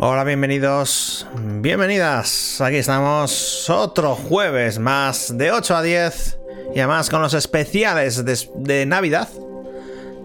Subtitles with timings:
[0.00, 1.26] Hola, bienvenidos,
[1.60, 2.60] bienvenidas.
[2.60, 6.38] Aquí estamos otro jueves más de 8 a 10
[6.72, 9.28] y además con los especiales de, Navidad.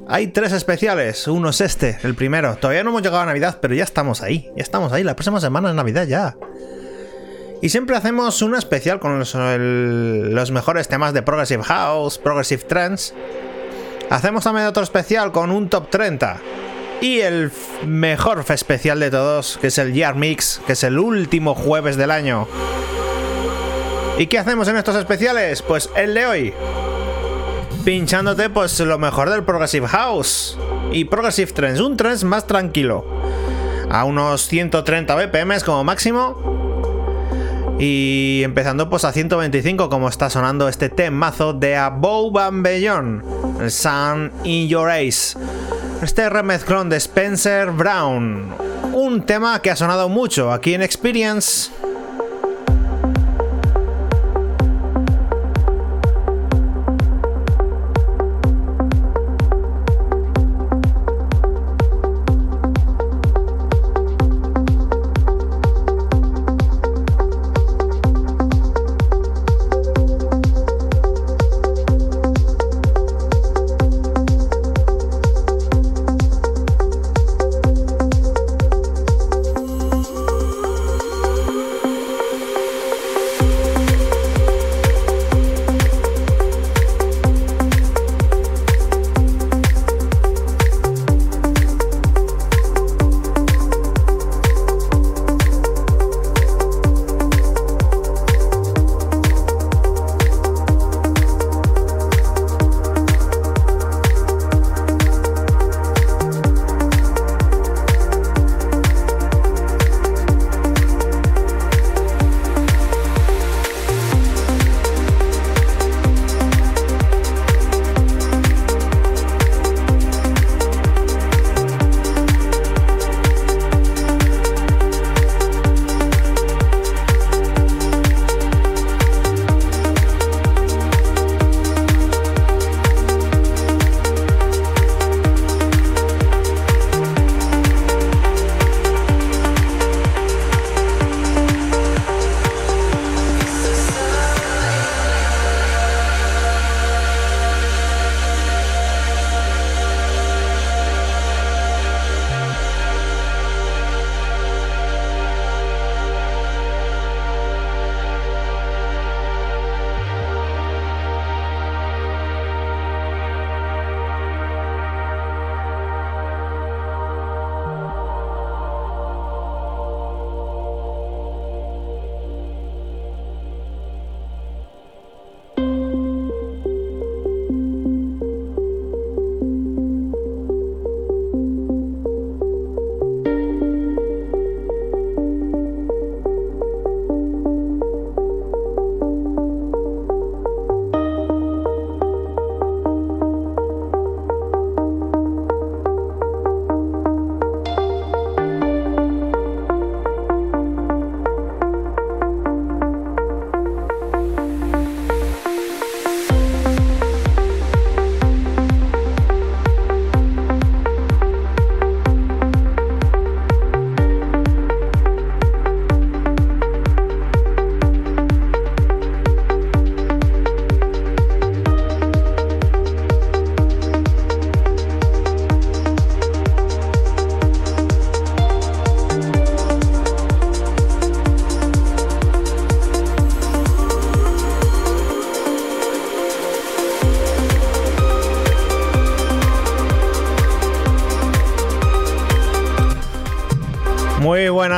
[0.07, 2.55] Hay tres especiales, uno es este, el primero.
[2.57, 5.03] Todavía no hemos llegado a Navidad, pero ya estamos ahí, ya estamos ahí.
[5.03, 6.37] La próxima semana es Navidad ya.
[7.63, 13.15] Y siempre hacemos un especial con los, los mejores temas de Progressive House, Progressive Trends.
[14.11, 16.39] Hacemos también otro especial con un top 30
[17.03, 17.51] y el
[17.85, 22.11] mejor especial de todos, que es el Year Mix, que es el último jueves del
[22.11, 22.47] año.
[24.17, 25.61] ¿Y qué hacemos en estos especiales?
[25.61, 26.53] Pues el de hoy.
[27.83, 30.57] Pinchándote pues lo mejor del Progressive House
[30.93, 33.05] y Progressive Trends, un trance más tranquilo.
[33.89, 37.75] A unos 130 BPM como máximo.
[37.79, 42.55] Y empezando pues a 125 como está sonando este temazo de Above
[43.59, 45.37] el Sun in Your Ace
[46.03, 48.53] este remezclón de Spencer Brown.
[48.93, 51.71] Un tema que ha sonado mucho aquí en Experience.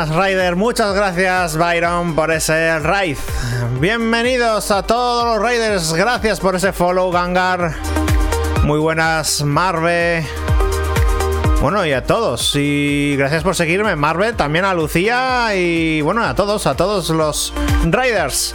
[0.05, 3.17] Buenas Rider, muchas gracias Byron por ese raid.
[3.79, 7.73] Bienvenidos a todos los Raiders, gracias por ese follow Gangar.
[8.63, 10.27] Muy buenas Marve.
[11.61, 12.55] Bueno, y a todos.
[12.55, 17.53] Y gracias por seguirme, Marvel, también a Lucía y bueno, a todos, a todos los
[17.85, 18.53] Riders.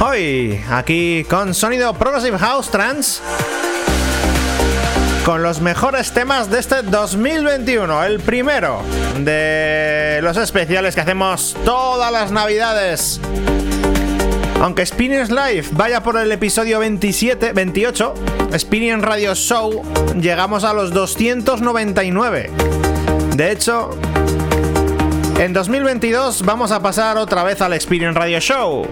[0.00, 3.22] Hoy, aquí con sonido Progressive House Trans.
[5.24, 8.04] Con los mejores temas de este 2021.
[8.04, 8.80] El primero
[9.18, 13.20] de los especiales que hacemos todas las navidades.
[14.60, 18.14] Aunque Spinning Live vaya por el episodio 27, 28,
[18.58, 19.82] Spinning Radio Show
[20.18, 22.50] llegamos a los 299.
[23.34, 23.90] De hecho,
[25.38, 28.86] en 2022 vamos a pasar otra vez al Experience Radio Show.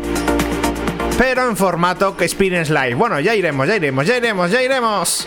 [1.16, 2.94] Pero en formato que Experience Live.
[2.94, 5.26] Bueno, ya iremos, ya iremos, ya iremos, ya iremos.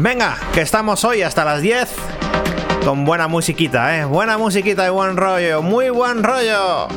[0.00, 1.88] Venga, que estamos hoy hasta las 10
[2.84, 4.04] con buena musiquita, ¿eh?
[4.04, 6.88] Buena musiquita y buen rollo, muy buen rollo.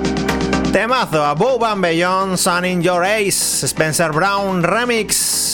[0.72, 5.53] Temazo a Bob Beyond, Sun in Your Ace, Spencer Brown Remix.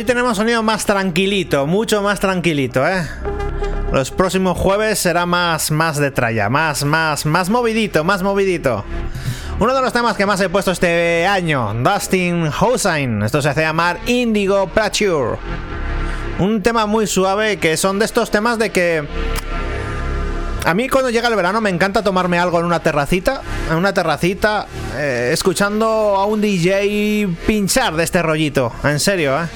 [0.00, 3.06] Hoy tenemos sonido más tranquilito, mucho más tranquilito, ¿eh?
[3.92, 8.82] Los próximos jueves será más, más de tralla, más, más, más movidito, más movidito.
[9.58, 13.22] Uno de los temas que más he puesto este año, Dustin Hossain.
[13.22, 15.36] Esto se hace llamar Indigo Prature.
[16.38, 19.06] Un tema muy suave que son de estos temas de que
[20.64, 23.92] a mí cuando llega el verano me encanta tomarme algo en una terracita, en una
[23.92, 24.66] terracita,
[24.96, 28.72] eh, escuchando a un DJ pinchar de este rollito.
[28.82, 29.46] En serio, ¿eh?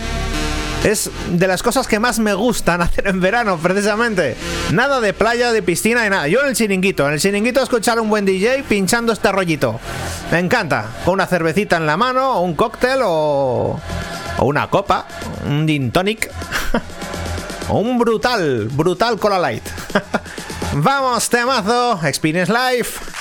[0.84, 4.36] Es de las cosas que más me gustan hacer en verano, precisamente.
[4.70, 6.28] Nada de playa, de piscina y nada.
[6.28, 9.80] Yo en el chiringuito, en el chiringuito escuchar un buen DJ pinchando este rollito.
[10.30, 10.84] Me encanta.
[11.04, 13.80] Con una cervecita en la mano, o un cóctel o,
[14.38, 15.06] o una copa,
[15.46, 16.30] un gin tonic.
[17.68, 19.64] o un brutal, brutal cola light.
[20.74, 23.13] Vamos, temazo, Experience Life.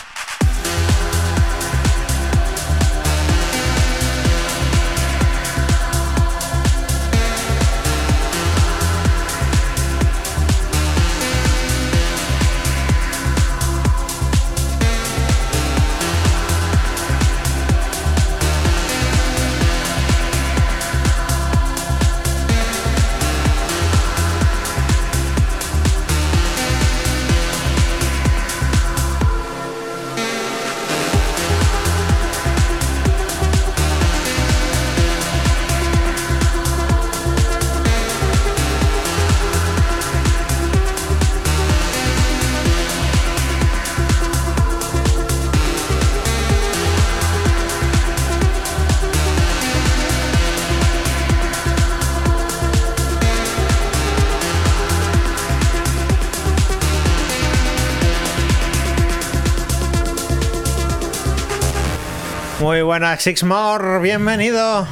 [62.94, 64.86] Buenas, Sixmore, bienvenido.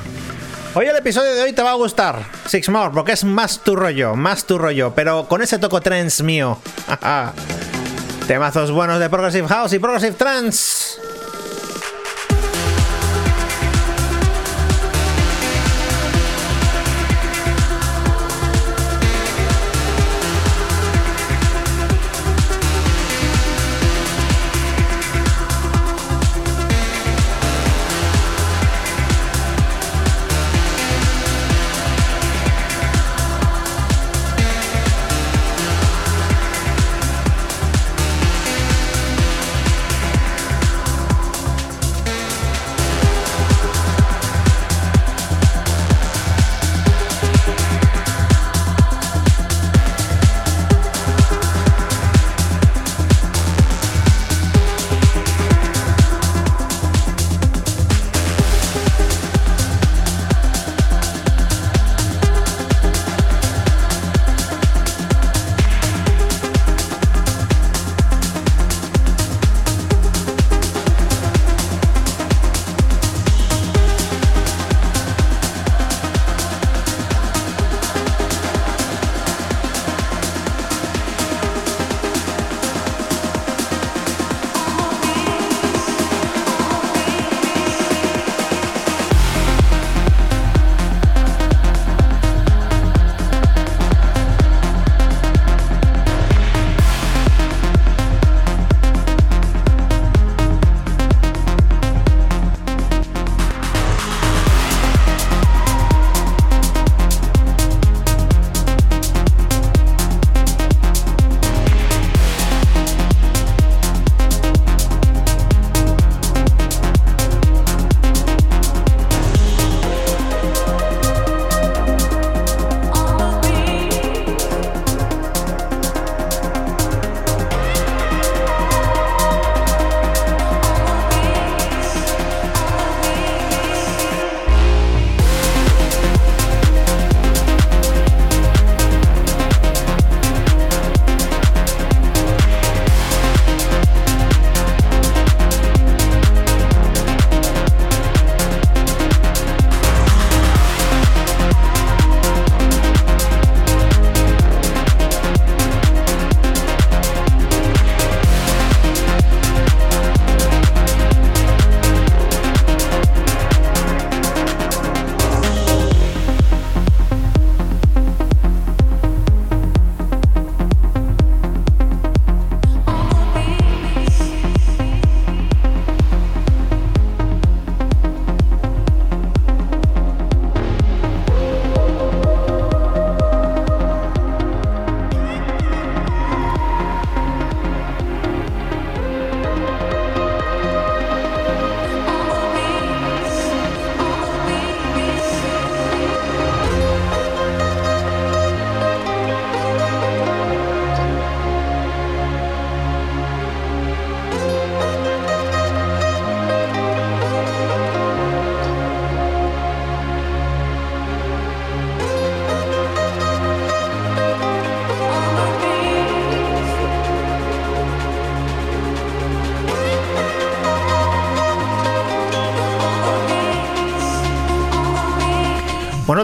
[0.73, 4.15] Hoy el episodio de hoy te va a gustar, Sixmore, porque es más tu rollo,
[4.15, 6.57] más tu rollo, pero con ese toco trends mío.
[8.27, 11.10] Temazos buenos de Progressive House y Progressive Trance.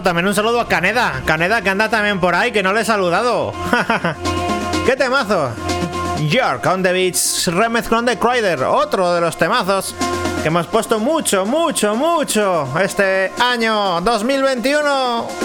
[0.02, 1.22] También un saludo a Caneda.
[1.24, 3.52] Caneda que anda también por ahí, que no le he saludado.
[4.86, 5.50] ¡Qué temazo!
[6.28, 9.94] York on the Beach, remezclón de Crider, otro de los temazos
[10.42, 15.37] que hemos puesto mucho, mucho, mucho este año 2021.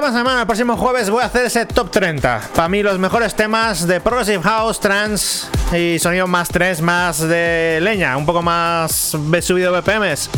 [0.00, 2.40] Próxima el próximo jueves, voy a hacer ese top 30.
[2.54, 5.46] Para mí, los mejores temas de Progressive House, Trance
[5.76, 10.30] y sonido más 3, más de leña, un poco más subido BPMs.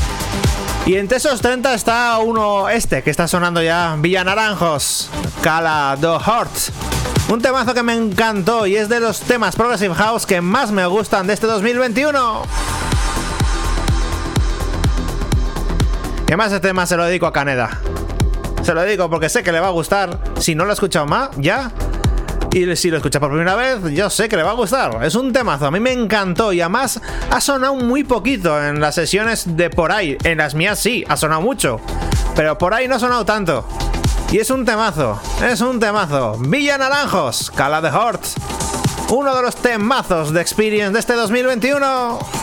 [0.85, 5.09] Y entre esos 30 está uno este, que está sonando ya, Villa Naranjos,
[5.43, 6.51] Cala the Heart.
[7.29, 10.87] Un temazo que me encantó y es de los temas Progressive House que más me
[10.87, 12.43] gustan de este 2021.
[16.21, 17.81] Y además este tema se lo dedico a Caneda.
[18.67, 20.19] Se lo digo porque sé que le va a gustar.
[20.41, 21.71] Si no lo ha escuchado más, ya.
[22.53, 25.05] Y si lo escucha por primera vez, yo sé que le va a gustar.
[25.05, 28.97] Es un temazo, a mí me encantó y además ha sonado muy poquito en las
[28.97, 30.19] sesiones de por ahí.
[30.25, 31.81] En las mías sí, ha sonado mucho.
[32.35, 33.65] Pero por ahí no ha sonado tanto.
[34.33, 36.37] Y es un temazo, es un temazo.
[36.41, 38.25] Villa Naranjos, Cala de Hort.
[39.11, 42.36] Uno de los temazos de Experience de este 2021.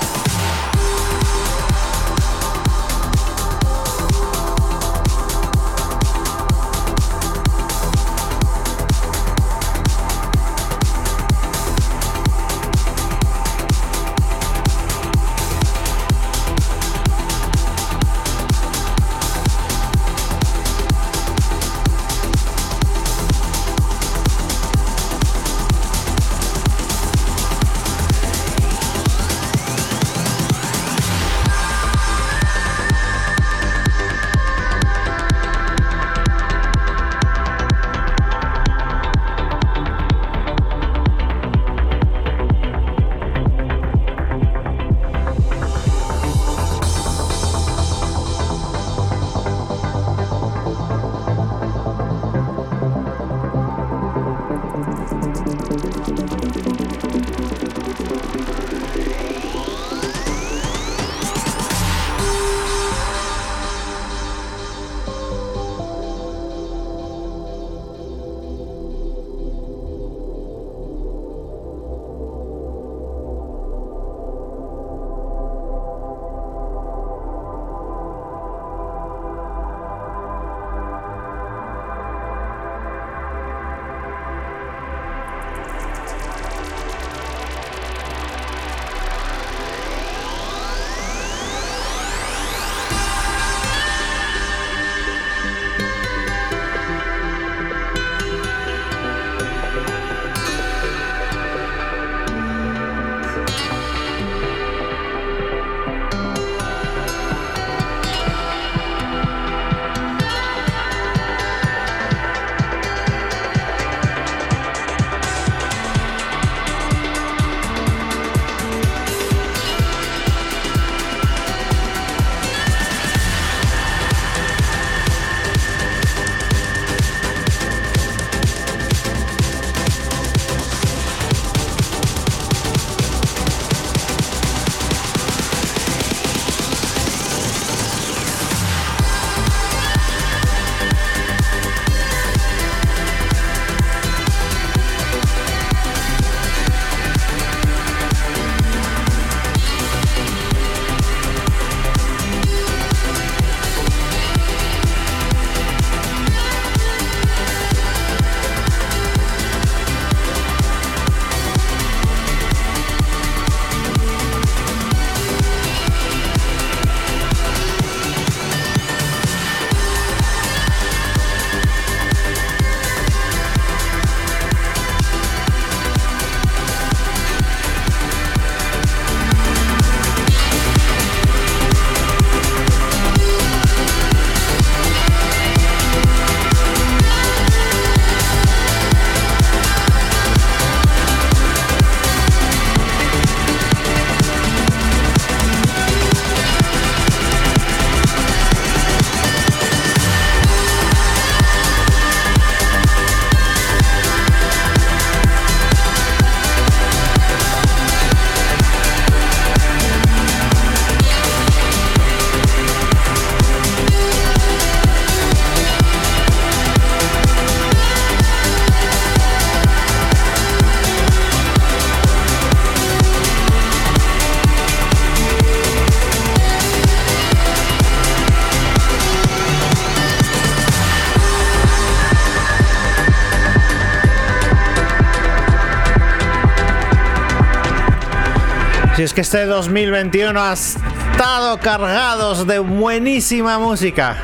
[239.13, 244.17] Que este 2021 ha estado cargados de buenísima música.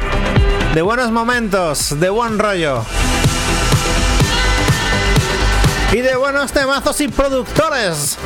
[0.74, 2.84] de buenos momentos, de buen rollo.
[5.92, 8.18] Y de buenos temazos y productores.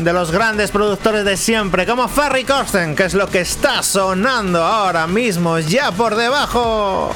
[0.00, 4.62] De los grandes productores de siempre, como Ferry Corsten, que es lo que está sonando
[4.62, 7.12] ahora mismo, ya por debajo.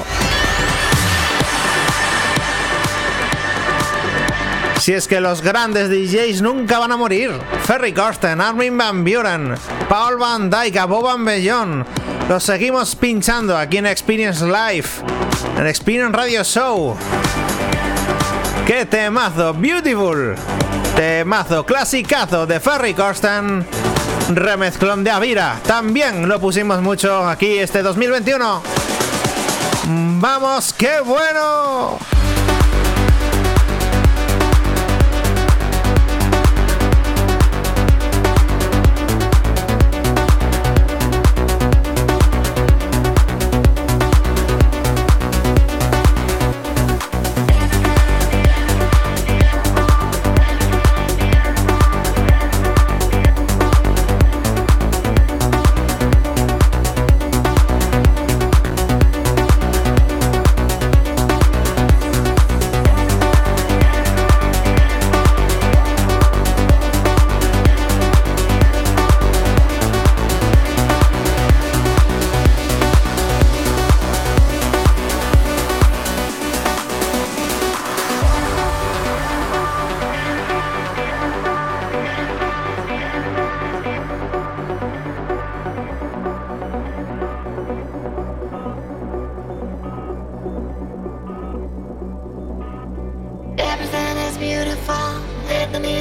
[4.85, 7.31] Si es que los grandes DJs nunca van a morir.
[7.63, 9.55] Ferry Corsten, Armin Van Buren,
[9.89, 11.83] Paul Van Dyke, Boban Bellón.
[12.29, 14.85] Los seguimos pinchando aquí en Experience Live,
[15.57, 16.95] en Experience Radio Show.
[18.67, 19.55] ¡Qué temazo!
[19.55, 20.35] ¡Beautiful!
[20.95, 23.65] Temazo clasicazo de Ferry Corsten.
[24.35, 25.59] Remezclón de Avira.
[25.65, 28.61] También lo pusimos mucho aquí este 2021.
[30.19, 30.73] ¡Vamos!
[30.73, 32.14] ¡Qué bueno!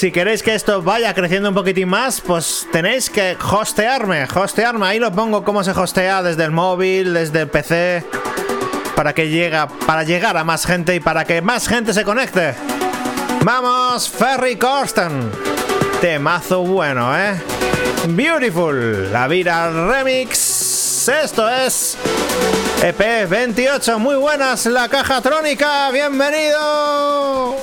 [0.00, 4.26] Si queréis que esto vaya creciendo un poquitín más, pues tenéis que hostearme.
[4.34, 4.86] Hostearme.
[4.86, 8.06] Ahí lo pongo cómo se hostea desde el móvil, desde el PC.
[8.96, 12.54] Para que llega, para llegar a más gente y para que más gente se conecte.
[13.44, 15.30] Vamos, Ferry Corsten.
[16.00, 17.34] Temazo bueno, ¿eh?
[18.08, 19.12] Beautiful.
[19.12, 21.10] La vida remix.
[21.10, 21.98] Esto es
[22.80, 27.58] EP28, muy buenas, la caja trónica, bienvenido.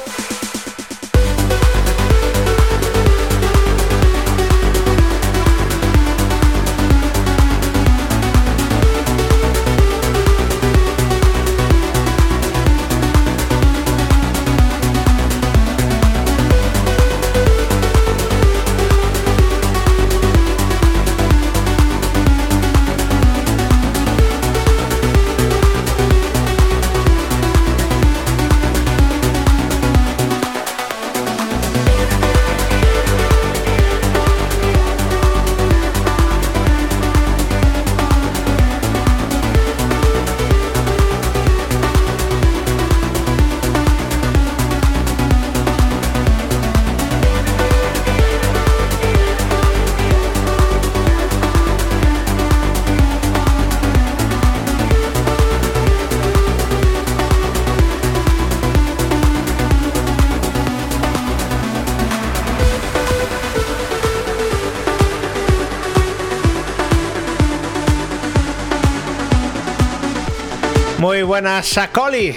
[71.17, 72.35] Muy buenas, Shakoli.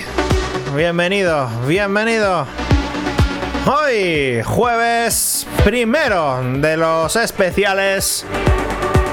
[0.74, 2.46] Bienvenido, bienvenido.
[3.66, 8.24] Hoy, jueves primero de los especiales.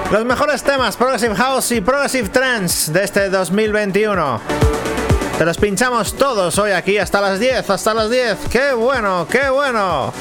[0.10, 4.40] Los mejores temas Progressive House y Progressive Trends de este 2021.
[5.38, 8.38] Te los pinchamos todos hoy aquí hasta las 10, hasta las 10.
[8.50, 10.14] ¡Qué bueno, qué bueno!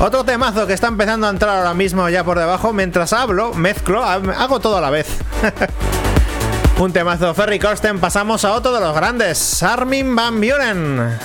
[0.00, 2.72] Otro temazo que está empezando a entrar ahora mismo ya por debajo.
[2.72, 5.06] Mientras hablo, mezclo, hago todo a la vez.
[6.80, 11.18] Un temazo Ferry Corsten, pasamos a otro de los grandes, Armin Van Buren.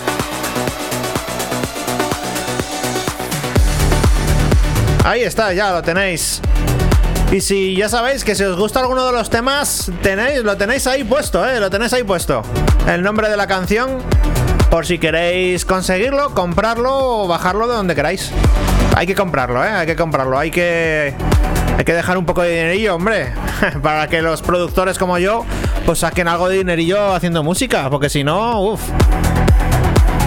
[5.06, 6.42] Ahí está, ya lo tenéis.
[7.32, 10.88] Y si ya sabéis que si os gusta alguno de los temas, tenéis, lo tenéis
[10.88, 11.58] ahí puesto, ¿eh?
[11.62, 12.42] Lo tenéis ahí puesto.
[12.86, 14.00] El nombre de la canción,
[14.70, 18.30] por si queréis conseguirlo, comprarlo o bajarlo de donde queráis.
[18.94, 19.70] Hay que comprarlo, ¿eh?
[19.70, 20.38] Hay que comprarlo.
[20.38, 21.14] Hay que...
[21.78, 23.34] Hay que dejar un poco de dinerillo, hombre.
[23.82, 25.46] Para que los productores como yo,
[25.86, 27.90] pues saquen algo de dinerillo haciendo música.
[27.90, 28.82] Porque si no, uff.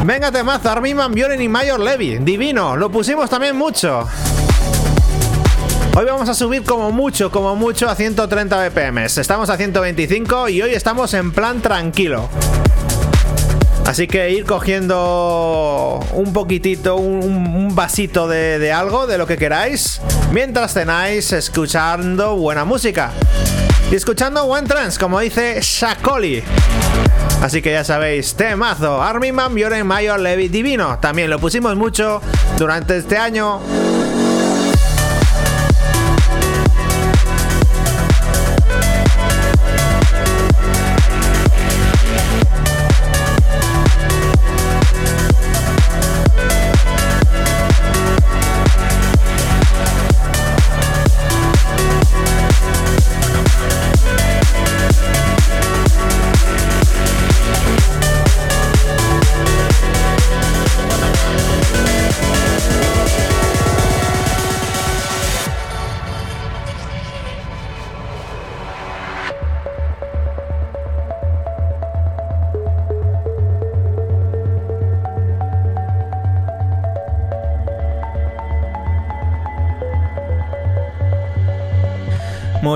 [0.04, 2.18] Venga, temazo, Armin Van Buren y Mayor Levy.
[2.18, 4.06] Divino, lo pusimos también mucho.
[5.96, 9.04] Hoy vamos a subir como mucho, como mucho a 130 BPM.
[9.04, 12.28] Estamos a 125 y hoy estamos en plan tranquilo.
[13.88, 20.74] Así que ir cogiendo un poquitito, un, vasito de, algo, de lo que queráis, mientras
[20.74, 23.12] cenáis escuchando buena música.
[23.90, 26.42] Y escuchando buen trance, como dice Shakoli.
[27.40, 30.98] Así que ya sabéis, temazo, Armin Van Buren, Mayor Levy, divino.
[30.98, 32.20] También lo pusimos mucho
[32.58, 33.58] durante este año.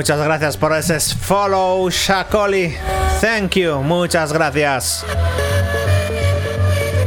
[0.03, 2.77] Muchas gracias por ese follow, Shakoli.
[3.21, 5.07] Thank you, muchas gracias.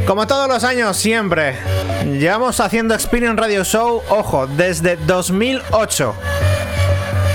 [0.06, 1.58] Como todos los años, siempre.
[2.06, 6.14] Llevamos haciendo Experience Radio Show, ojo, desde 2008.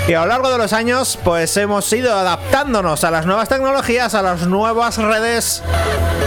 [0.08, 4.16] Y a lo largo de los años, pues hemos ido adaptándonos a las nuevas tecnologías,
[4.16, 5.62] a las nuevas redes.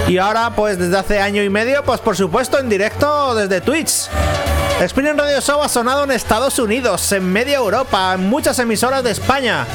[0.08, 4.08] Y ahora, pues desde hace año y medio, pues por supuesto en directo desde Twitch.
[4.82, 9.12] Experience Radio Show ha sonado en Estados Unidos, en media Europa, en muchas emisoras de
[9.12, 9.66] España.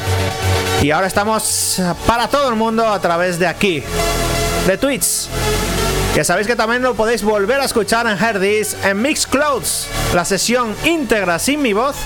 [0.83, 3.83] Y ahora estamos para todo el mundo a través de aquí,
[4.67, 5.27] de Twitch.
[6.15, 10.77] Ya sabéis que también lo podéis volver a escuchar en Herdis, en Mixclouds, la sesión
[10.85, 11.97] íntegra sin mi voz,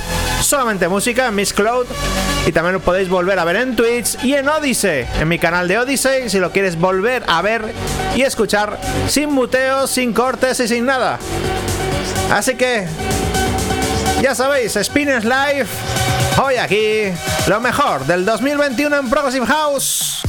[0.40, 1.86] solamente música en Mixcloud.
[2.46, 5.66] Y también lo podéis volver a ver en Twitch y en Odyssey, en mi canal
[5.66, 7.72] de Odyssey, si lo quieres volver a ver
[8.14, 8.78] y escuchar
[9.08, 11.18] sin muteos, sin cortes y sin nada.
[12.32, 12.86] Así que,
[14.22, 15.66] ya sabéis, Spinners Live,
[16.42, 17.12] hoy aquí,
[17.46, 20.22] lo mejor del 2021 en Progressive House.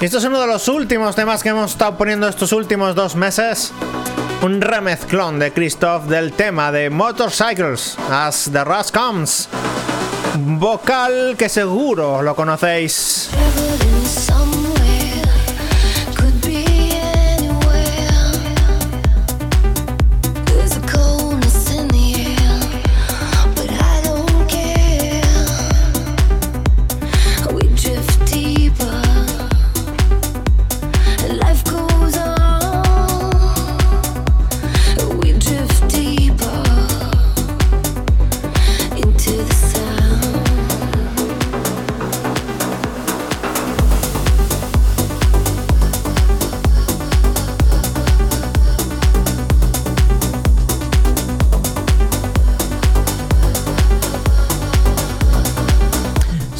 [0.00, 3.72] Esto es uno de los últimos temas que hemos estado poniendo estos últimos dos meses.
[4.42, 9.48] Un remezclón de Christoph del tema de Motorcycles, As the Rush Comes.
[10.36, 13.30] Vocal que seguro lo conocéis.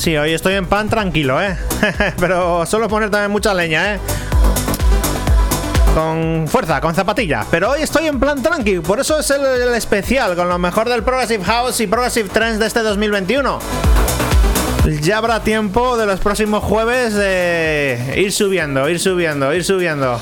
[0.09, 1.55] Sí, hoy estoy en pan tranquilo, ¿eh?
[2.19, 4.01] Pero solo poner también mucha leña, ¿eh?
[5.95, 7.45] Con fuerza, con zapatilla.
[7.51, 8.79] Pero hoy estoy en plan tranqui.
[8.81, 12.59] Por eso es el, el especial, con lo mejor del Progressive House y Progressive Trends
[12.59, 13.59] de este 2021.
[15.03, 20.19] Ya habrá tiempo de los próximos jueves de ir subiendo, ir subiendo, ir subiendo.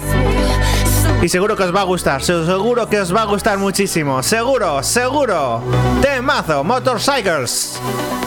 [1.23, 4.83] Y seguro que os va a gustar, seguro que os va a gustar muchísimo, seguro,
[4.83, 5.63] seguro.
[6.01, 7.79] Temazo, Motorcycles.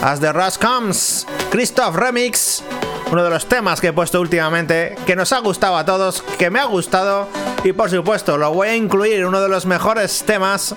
[0.02, 2.62] As the Rush Comes, Christoph Remix,
[3.10, 6.50] uno de los temas que he puesto últimamente, que nos ha gustado a todos, que
[6.50, 7.28] me ha gustado
[7.64, 10.74] y por supuesto lo voy a incluir uno de los mejores temas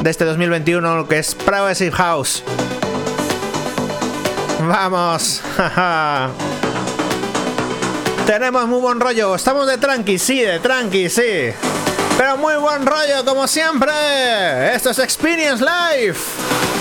[0.00, 2.42] de este 2021, que es Progressive House.
[4.60, 5.42] Vamos,
[8.26, 11.52] Tenemos muy buen rollo, estamos de tranqui, sí, de tranqui, sí.
[12.16, 14.74] Pero muy buen rollo, como siempre.
[14.74, 16.71] Esto es Experience Life.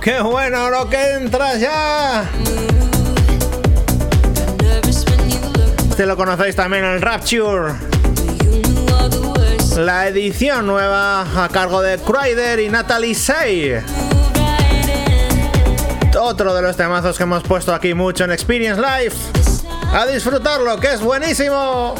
[0.00, 2.30] Qué bueno lo que entra ya!
[5.90, 7.74] Este lo conocéis también el Rapture.
[9.76, 13.82] La edición nueva a cargo de Kryder y Natalie Say.
[16.18, 19.16] Otro de los temazos que hemos puesto aquí mucho en Experience Life.
[19.92, 21.94] A disfrutarlo, que es buenísimo.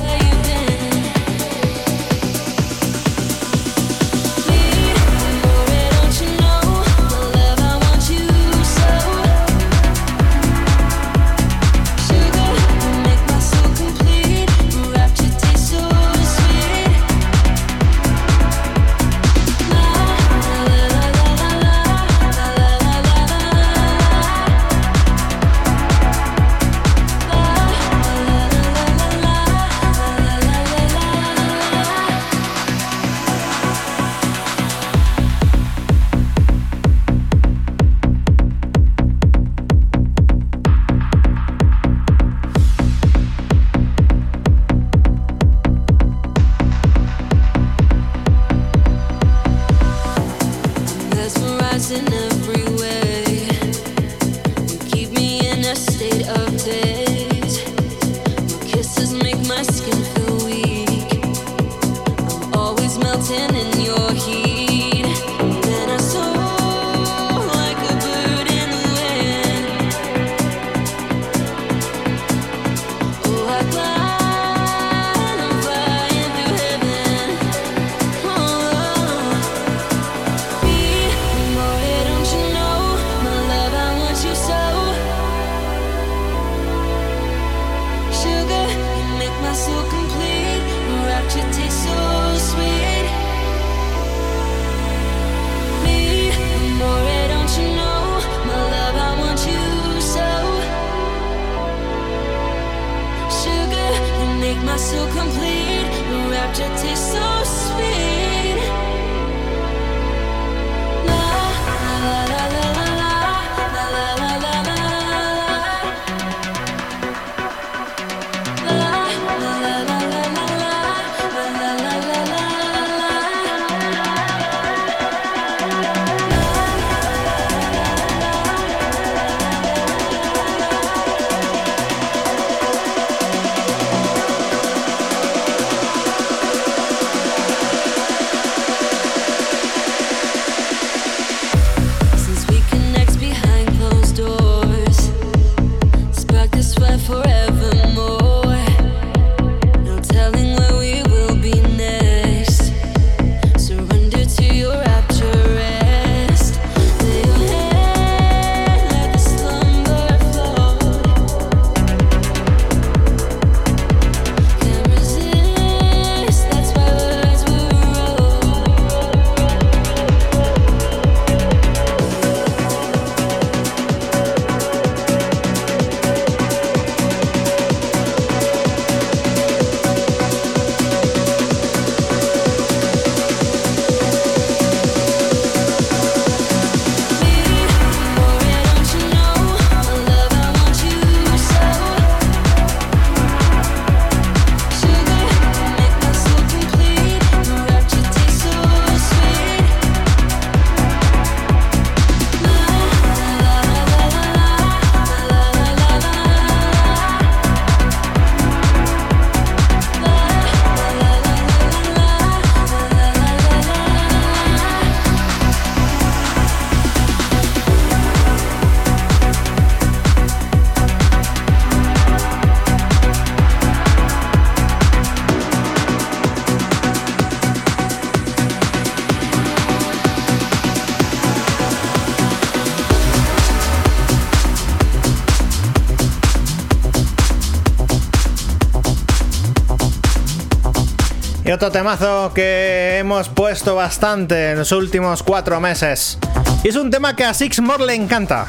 [241.56, 246.18] Otro temazo que hemos puesto bastante en los últimos cuatro meses.
[246.62, 248.46] Y es un tema que a Sixmore le encanta.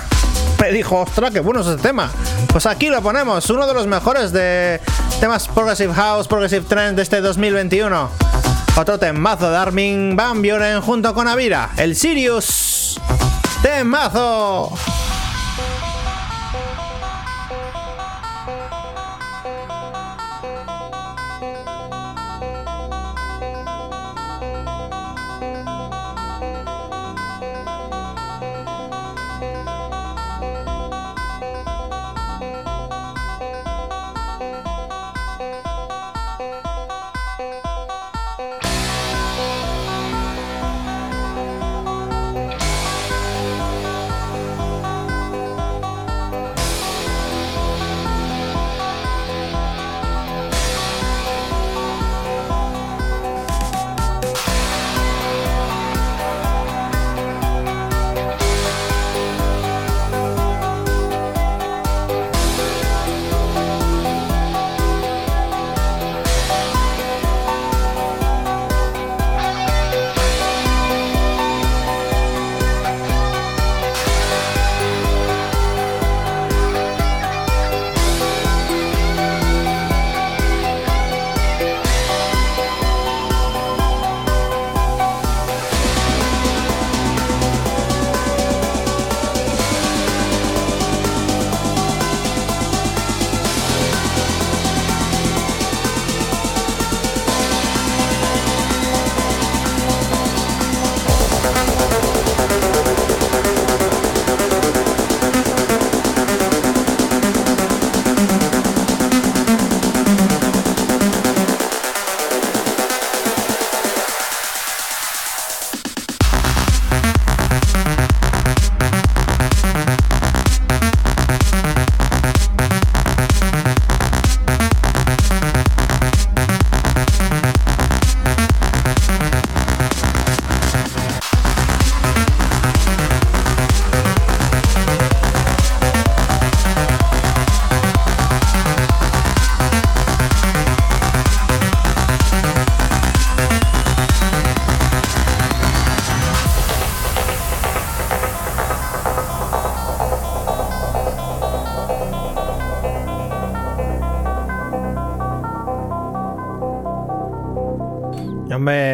[0.60, 2.12] Me dijo, ostras, qué bueno es este tema.
[2.52, 4.82] Pues aquí lo ponemos, uno de los mejores de
[5.22, 8.10] temas Progressive House, Progressive Trend de este 2021.
[8.76, 13.00] Otro temazo de Armin Van Buren junto con Avira, el Sirius.
[13.62, 14.74] Temazo.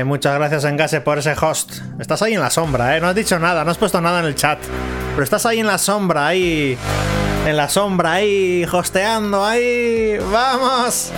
[0.06, 1.74] Muchas gracias Engase por ese host.
[2.00, 3.02] Estás ahí en la sombra, ¿eh?
[3.02, 4.60] No has dicho nada, no has puesto nada en el chat.
[5.12, 6.78] Pero estás ahí en la sombra, ahí...
[7.46, 10.18] En la sombra, ahí, hosteando, ahí...
[10.32, 11.12] ¡Vamos!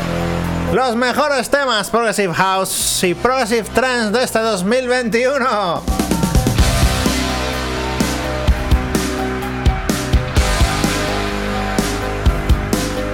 [0.74, 5.84] Los mejores temas Progressive House y Progressive Trends de este 2021.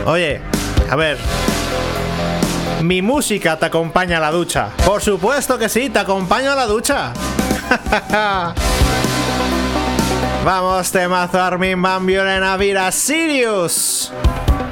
[0.06, 0.42] Oye,
[0.90, 1.18] a ver,
[2.84, 4.70] mi música te acompaña a la ducha.
[4.86, 7.14] Por supuesto que sí, te acompaño a la ducha.
[10.46, 14.12] Vamos, temazo Armin Van Buren Avira Sirius.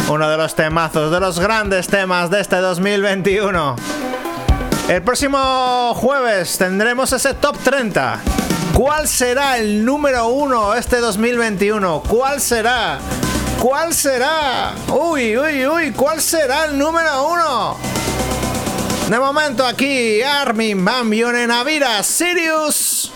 [0.07, 3.76] Uno de los temazos, de los grandes temas de este 2021.
[4.88, 8.20] El próximo jueves tendremos ese top 30.
[8.74, 12.01] ¿Cuál será el número uno este 2021?
[12.07, 12.97] ¿Cuál será?
[13.60, 14.74] ¿Cuál será?
[14.88, 17.99] Uy, uy, uy, ¿cuál será el número uno?
[19.10, 23.12] De momento aquí, Armin Van Buren Avira Sirius.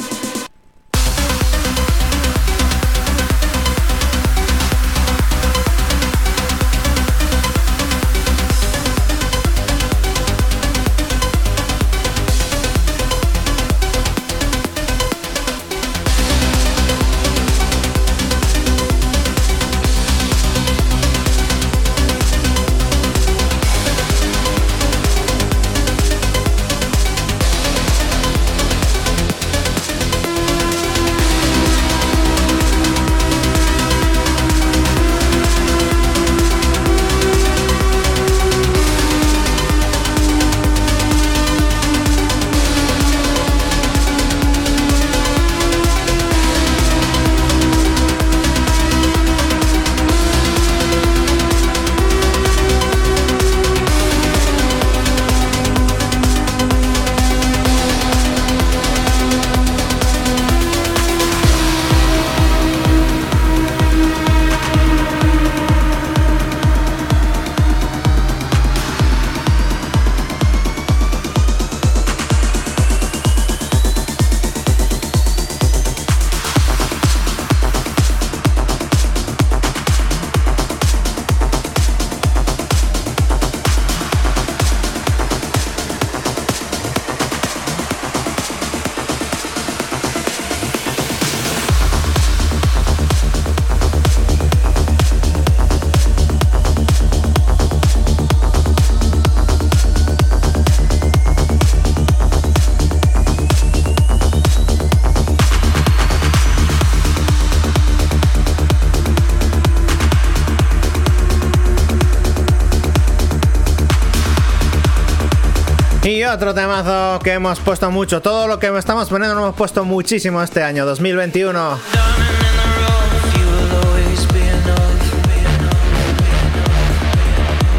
[116.43, 118.21] Otro temazo que hemos puesto mucho.
[118.21, 121.79] Todo lo que estamos poniendo lo hemos puesto muchísimo este año, 2021.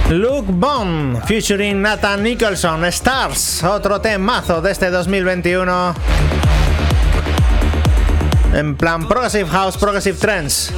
[0.09, 5.95] Luke Bond, featuring Nathan Nicholson, Stars, otro temazo de este 2021.
[8.55, 10.73] En plan Progressive House, Progressive Trends.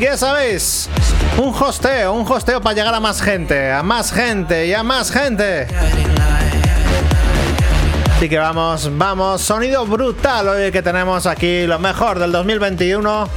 [0.00, 0.88] Ya sabéis,
[1.38, 5.10] un hosteo, un hosteo para llegar a más gente, a más gente y a más
[5.10, 5.66] gente.
[8.16, 13.28] Así que vamos, vamos, sonido brutal hoy que tenemos aquí, lo mejor del 2021.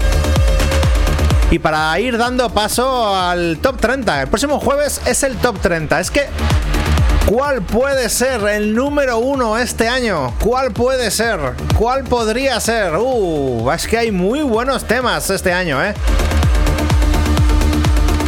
[1.49, 5.99] Y para ir dando paso al top 30, el próximo jueves es el top 30.
[5.99, 6.27] Es que,
[7.25, 10.33] ¿cuál puede ser el número uno este año?
[10.43, 11.39] ¿Cuál puede ser?
[11.75, 12.93] ¿Cuál podría ser?
[12.97, 15.93] Uh, es que hay muy buenos temas este año, ¿eh?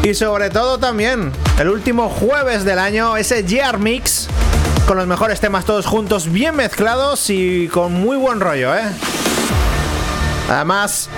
[0.09, 4.27] Y sobre todo también, el último jueves del año, ese Year Mix,
[4.87, 8.85] con los mejores temas todos juntos, bien mezclados y con muy buen rollo, ¿eh?
[10.49, 11.09] Además,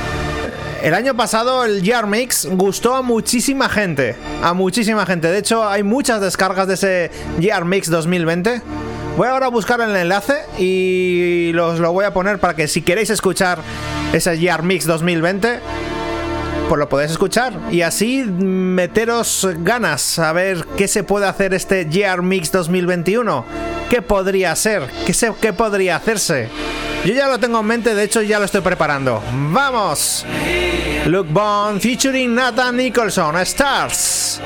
[0.84, 4.18] el año pasado el Year Mix gustó a muchísima gente.
[4.44, 5.32] A muchísima gente.
[5.32, 8.62] De hecho, hay muchas descargas de ese Year Mix 2020.
[9.16, 12.82] Voy ahora a buscar el enlace y los lo voy a poner para que si
[12.82, 13.60] queréis escuchar
[14.12, 15.62] ese Year Mix 2020,
[16.72, 17.52] pues lo podéis escuchar.
[17.70, 23.44] Y así meteros ganas a ver qué se puede hacer este Year Mix 2021.
[23.90, 24.90] ¿Qué podría ser?
[25.06, 26.48] ¿Qué, se, qué podría hacerse?
[27.04, 29.22] Yo ya lo tengo en mente, de hecho ya lo estoy preparando.
[29.52, 30.26] ¡Vamos!
[31.08, 34.40] Luke Bond featuring Nathan Nicholson, Stars.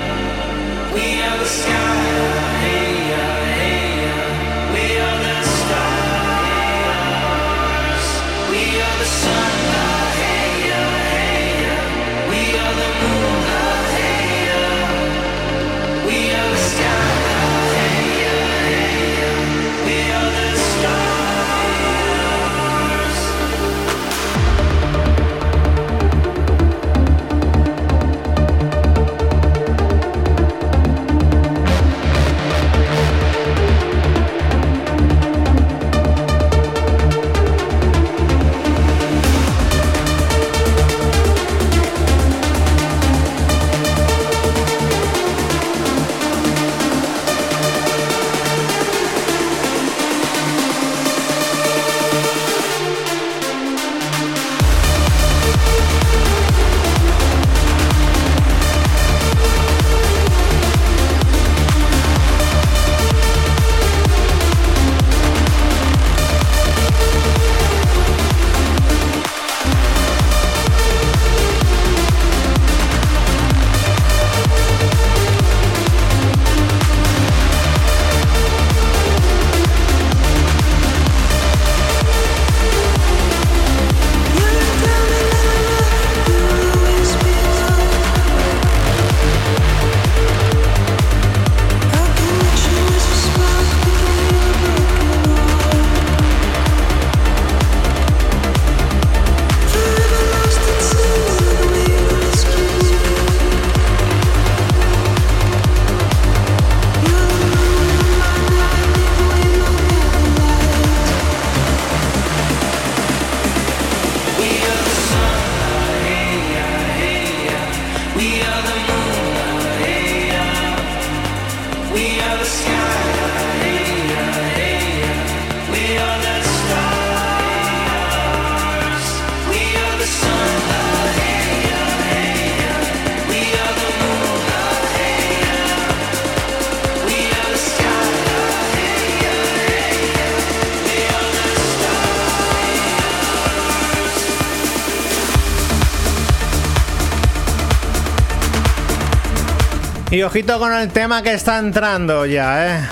[150.15, 152.87] Y ojito con el tema que está entrando ya, ¿eh?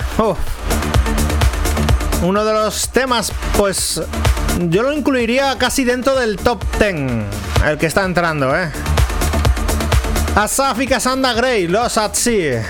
[2.20, 4.02] Uno de los temas, pues
[4.68, 6.94] yo lo incluiría casi dentro del top 10,
[7.66, 8.70] el que está entrando, ¿eh?
[10.36, 12.62] Asaf y Cassandra Gray, Los at Sea.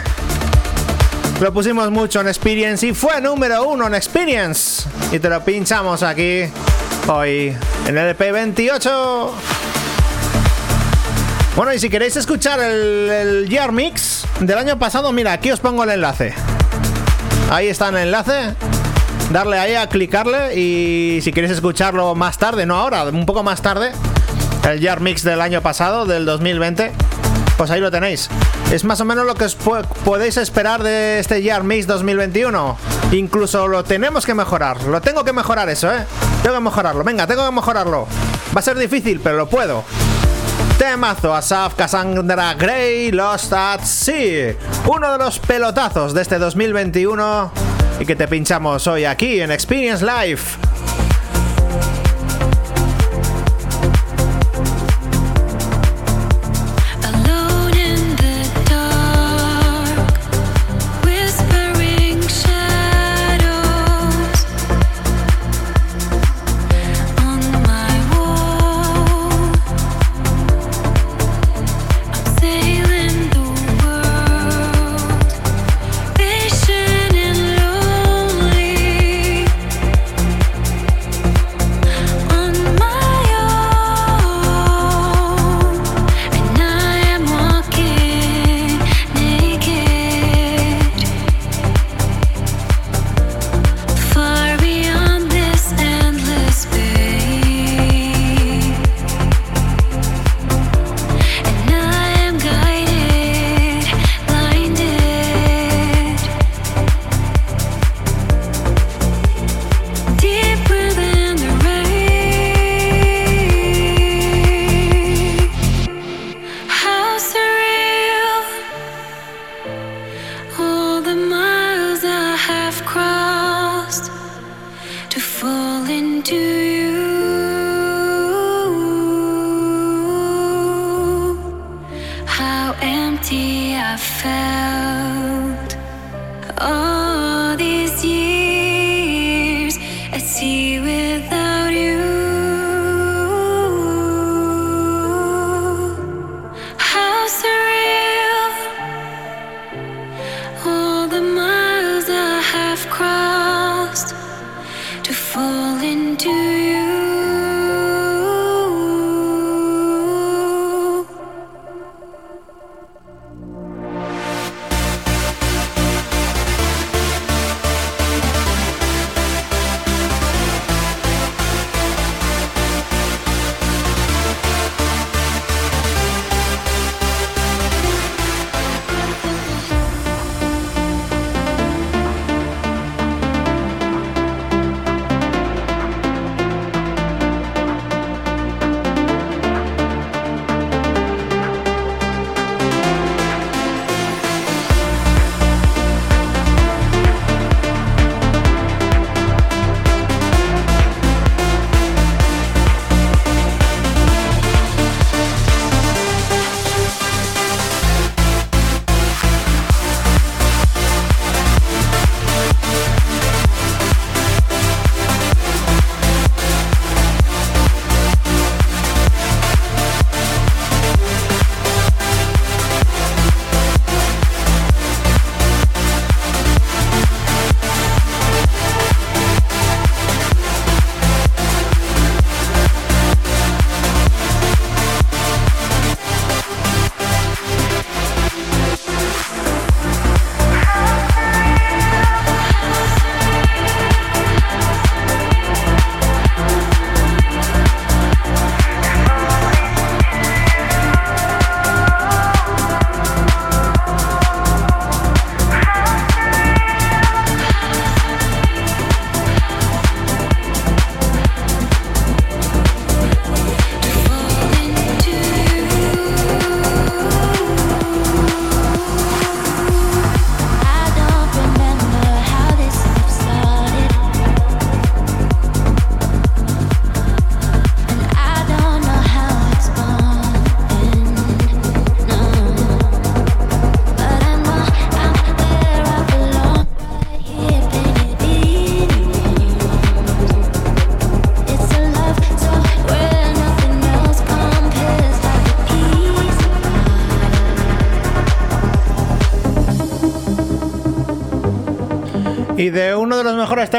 [1.41, 4.89] Lo pusimos mucho en Experience y fue número uno en Experience.
[5.11, 6.45] Y te lo pinchamos aquí
[7.09, 7.57] hoy
[7.89, 9.33] en el EP28.
[11.57, 15.61] Bueno, y si queréis escuchar el, el Year Mix, del año pasado, mira, aquí os
[15.61, 16.35] pongo el enlace.
[17.51, 18.55] Ahí está el enlace.
[19.31, 23.63] Darle ahí a clicarle y si queréis escucharlo más tarde, no ahora, un poco más
[23.63, 23.93] tarde,
[24.69, 26.93] el Jar Mix del año pasado, del 2020,
[27.57, 28.29] Pues ahí lo tenéis.
[28.73, 32.77] Es más o menos lo que os podéis esperar de este Year Mix 2021.
[33.13, 34.83] Incluso lo tenemos que mejorar.
[34.83, 36.05] Lo tengo que mejorar eso, ¿eh?
[36.43, 37.05] Tengo que mejorarlo.
[37.05, 38.09] Venga, tengo que mejorarlo.
[38.55, 39.85] Va a ser difícil, pero lo puedo.
[40.79, 44.55] Temazo Asaf Cassandra Gray Lost at Sea.
[44.87, 47.53] Uno de los pelotazos de este 2021
[48.01, 50.59] y que te pinchamos hoy aquí en Experience Life.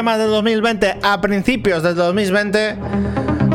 [0.06, 2.76] Temas de 2020 a principios de 2020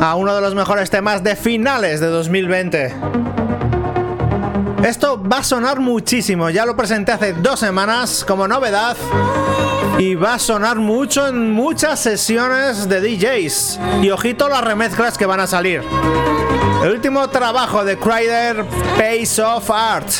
[0.02, 2.94] a uno de los mejores temas de finales de 2020.
[4.84, 8.98] Esto va a sonar muchísimo, ya lo presenté hace dos semanas como novedad
[9.98, 13.80] y va a sonar mucho en muchas sesiones de DJs.
[14.02, 15.82] Y ojito las remezclas que van a salir.
[16.84, 18.66] El último trabajo de Crider,
[18.98, 20.10] Pace of Art.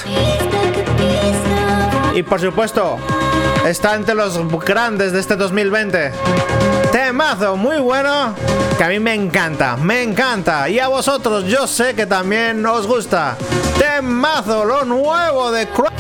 [2.15, 2.99] Y por supuesto,
[3.67, 6.13] está entre los grandes de este 2020.
[6.91, 8.35] Temazo muy bueno
[8.77, 10.69] que a mí me encanta, me encanta.
[10.69, 13.37] Y a vosotros yo sé que también os gusta.
[13.79, 15.92] Temazo, lo nuevo de Crider.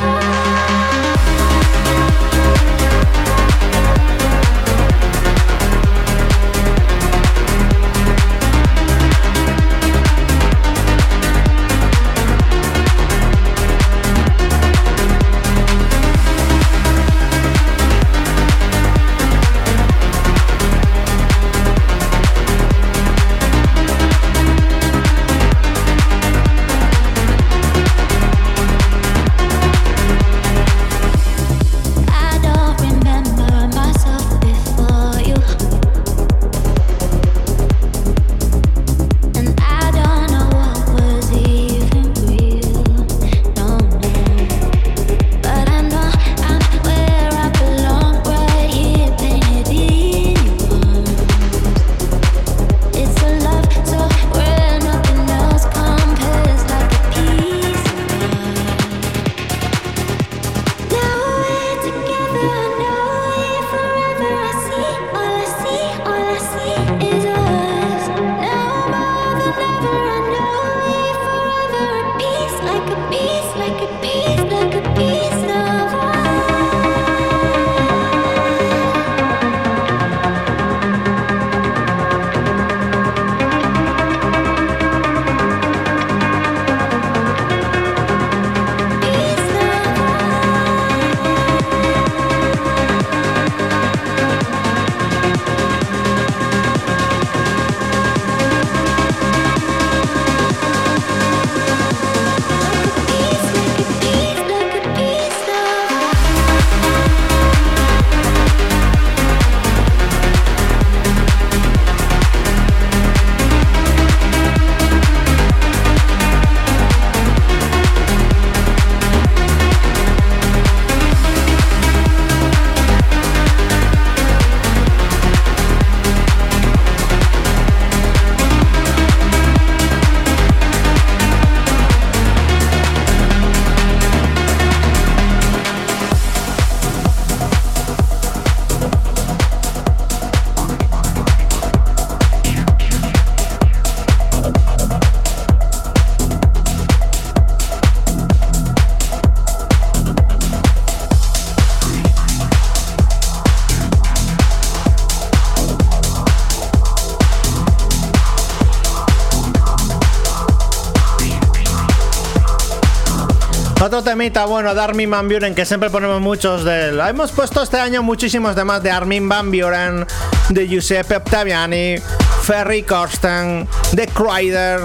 [164.47, 167.01] Bueno de Armin Van Buren que siempre ponemos muchos de él.
[167.01, 170.07] Hemos puesto este año muchísimos temas de Armin Van Buren,
[170.51, 171.97] de Giuseppe Octaviani,
[172.43, 174.81] Ferry Corsten, de Crider,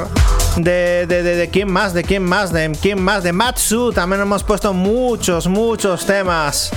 [0.55, 3.91] de, de, de, de, quién más, de quién más, de quién más, de Matsu.
[3.91, 6.71] También hemos puesto muchos, muchos temas.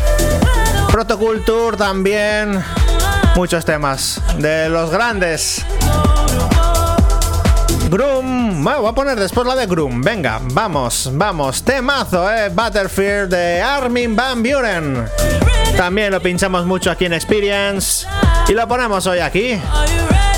[0.91, 2.65] Protoculture también.
[3.37, 4.21] Muchos temas.
[4.39, 5.65] De los grandes.
[7.91, 8.63] Groom.
[8.63, 10.01] Bueno, voy a poner después la de Groom.
[10.01, 11.65] Venga, vamos, vamos.
[11.65, 12.49] Temazo, eh.
[12.49, 15.07] Battlefield de Armin Van Buren.
[15.77, 18.07] También lo pinchamos mucho aquí en Experience.
[18.49, 19.61] Y lo ponemos hoy aquí.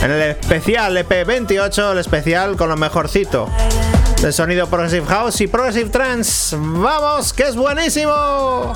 [0.01, 3.51] En el especial EP28, el especial con lo mejorcito.
[4.23, 6.57] De sonido Progressive House y Progressive Trance.
[6.59, 7.33] ¡Vamos!
[7.35, 8.75] ¡Que es buenísimo!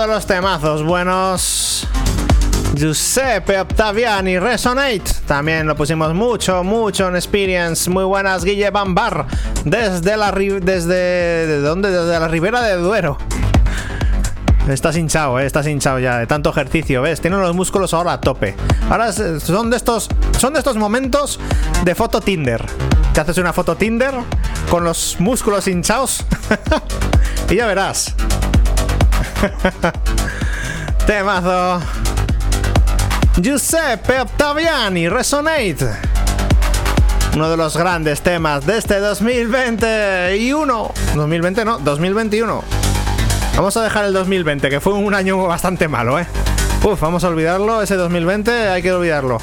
[0.00, 1.86] De los temazos buenos.
[2.74, 5.02] Giuseppe Octaviani Resonate.
[5.26, 7.90] También lo pusimos mucho, mucho en Experience.
[7.90, 9.26] Muy buenas, Guille Bambar.
[9.64, 11.60] Desde la desde.
[11.60, 13.18] Desde la ribera de Duero.
[14.68, 17.20] Estás hinchado, eh, estás hinchado ya de tanto ejercicio, ¿ves?
[17.20, 18.54] Tienen los músculos ahora a tope.
[18.88, 21.40] Ahora son de estos son de estos momentos
[21.84, 22.64] de foto Tinder.
[23.12, 24.14] Te haces una foto Tinder
[24.70, 26.24] con los músculos hinchados
[27.50, 28.14] y ya verás.
[31.06, 31.80] Temazo.
[33.36, 35.88] Giuseppe Octaviani, Resonate.
[37.34, 40.92] Uno de los grandes temas de este 2021.
[41.14, 42.62] 2020 no, 2021.
[43.56, 46.26] Vamos a dejar el 2020, que fue un año bastante malo, ¿eh?
[46.82, 49.38] Uf, vamos a olvidarlo, ese 2020 hay que olvidarlo.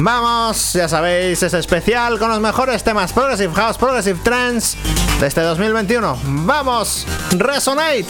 [0.00, 4.78] Vamos, ya sabéis, es especial con los mejores temas Progressive House, Progressive Trance
[5.20, 6.18] de este 2021.
[6.24, 7.06] ¡Vamos!
[7.32, 8.06] ¡Resonate!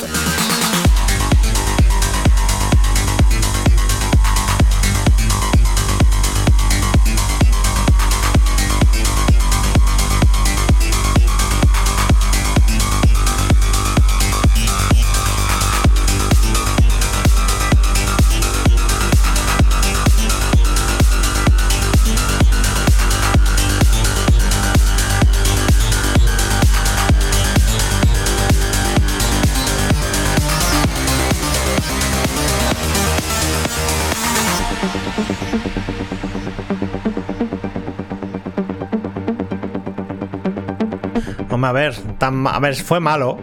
[41.64, 43.38] A ver, tan, a ver, fue malo,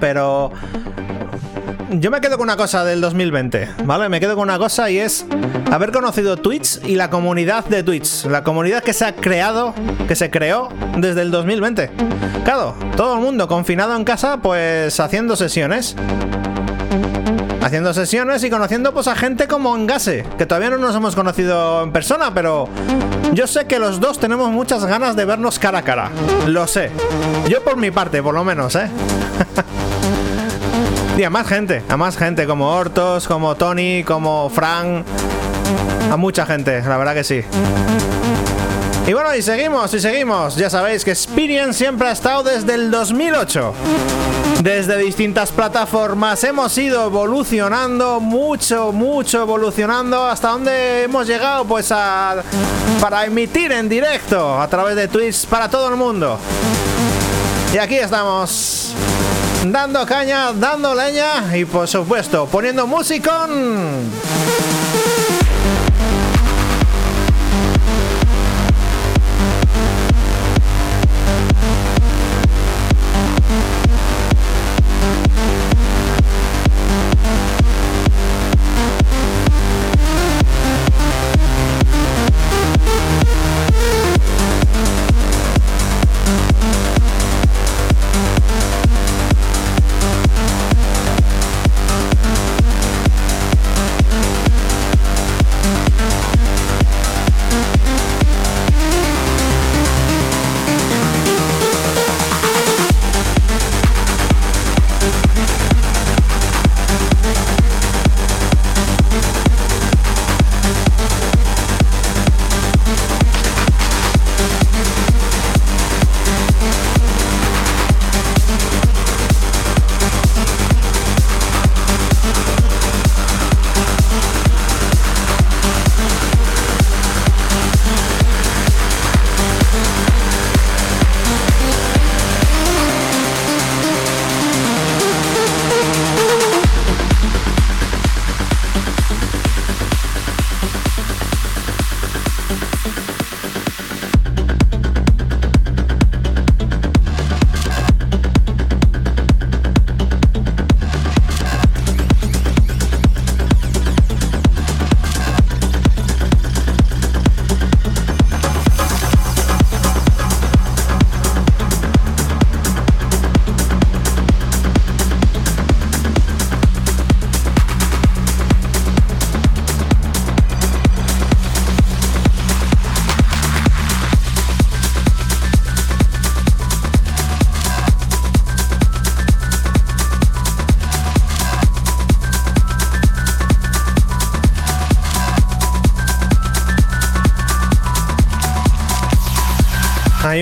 [0.00, 0.52] pero
[1.90, 4.08] yo me quedo con una cosa del 2020, ¿vale?
[4.08, 5.26] Me quedo con una cosa y es
[5.70, 9.74] haber conocido Twitch y la comunidad de Twitch, la comunidad que se ha creado,
[10.08, 11.90] que se creó desde el 2020.
[12.44, 15.96] Claro, todo el mundo confinado en casa, pues haciendo sesiones
[17.74, 21.82] haciendo sesiones y conociendo pues a gente como Engase, que todavía no nos hemos conocido
[21.82, 22.68] en persona, pero
[23.32, 26.08] yo sé que los dos tenemos muchas ganas de vernos cara a cara.
[26.46, 26.92] Lo sé.
[27.48, 28.88] Yo por mi parte, por lo menos, ¿eh?
[31.18, 35.04] y a más gente, a más gente, como Hortos, como Tony, como Frank.
[36.12, 37.42] A mucha gente, la verdad que sí.
[39.08, 40.54] Y bueno, y seguimos, y seguimos.
[40.54, 43.74] Ya sabéis que Experience siempre ha estado desde el 2008.
[44.62, 50.24] Desde distintas plataformas hemos ido evolucionando, mucho, mucho evolucionando.
[50.24, 51.64] ¿Hasta donde hemos llegado?
[51.64, 52.42] Pues a.
[53.00, 56.38] para emitir en directo a través de Twitch para todo el mundo.
[57.74, 58.94] Y aquí estamos.
[59.66, 64.10] Dando caña, dando leña y por supuesto poniendo musicón.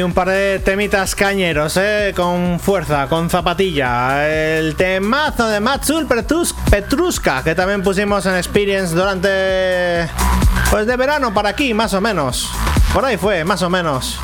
[0.05, 2.12] Un par de temitas cañeros, ¿eh?
[2.16, 4.26] Con fuerza, con zapatilla.
[4.28, 10.09] El temazo de Matsul Petrus- Petruska, que también pusimos en Experience durante...
[10.70, 12.50] Pues de verano para aquí, más o menos.
[12.92, 14.18] Por ahí fue, más o menos.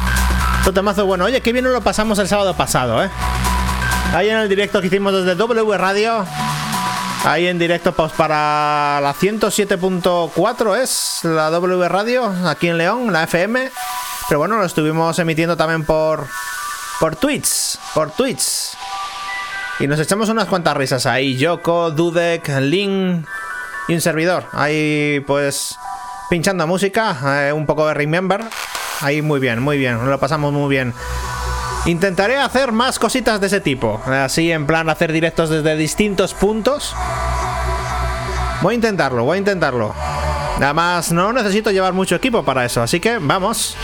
[0.66, 1.26] Un temazo bueno.
[1.26, 3.11] Oye, qué bien lo pasamos el sábado pasado, ¿eh?
[4.14, 6.24] Ahí en el directo que hicimos desde W Radio.
[7.24, 13.24] Ahí en directo pues para la 107.4 es la W Radio, aquí en León, la
[13.24, 13.70] FM.
[14.29, 16.26] Pero bueno, lo estuvimos emitiendo también por
[17.01, 18.76] por Twitch, por Twitch.
[19.81, 23.26] Y nos echamos unas cuantas risas ahí, Yoko, Dudek, Link
[23.87, 24.45] y un servidor.
[24.53, 25.79] Ahí pues
[26.29, 28.45] pinchando música, eh, un poco de Remember.
[29.01, 30.93] Ahí muy bien, muy bien, lo pasamos muy bien.
[31.87, 34.03] Intentaré hacer más cositas de ese tipo.
[34.05, 36.95] Así en plan hacer directos desde distintos puntos.
[38.61, 39.95] Voy a intentarlo, voy a intentarlo.
[40.57, 43.76] Además, no necesito llevar mucho equipo para eso, así que vamos.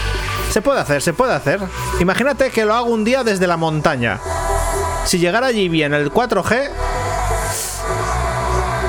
[0.55, 1.59] Se puede hacer, se puede hacer.
[1.99, 4.21] Imagínate que lo hago un día desde la montaña.
[5.05, 6.71] Si llegara allí bien el 4G,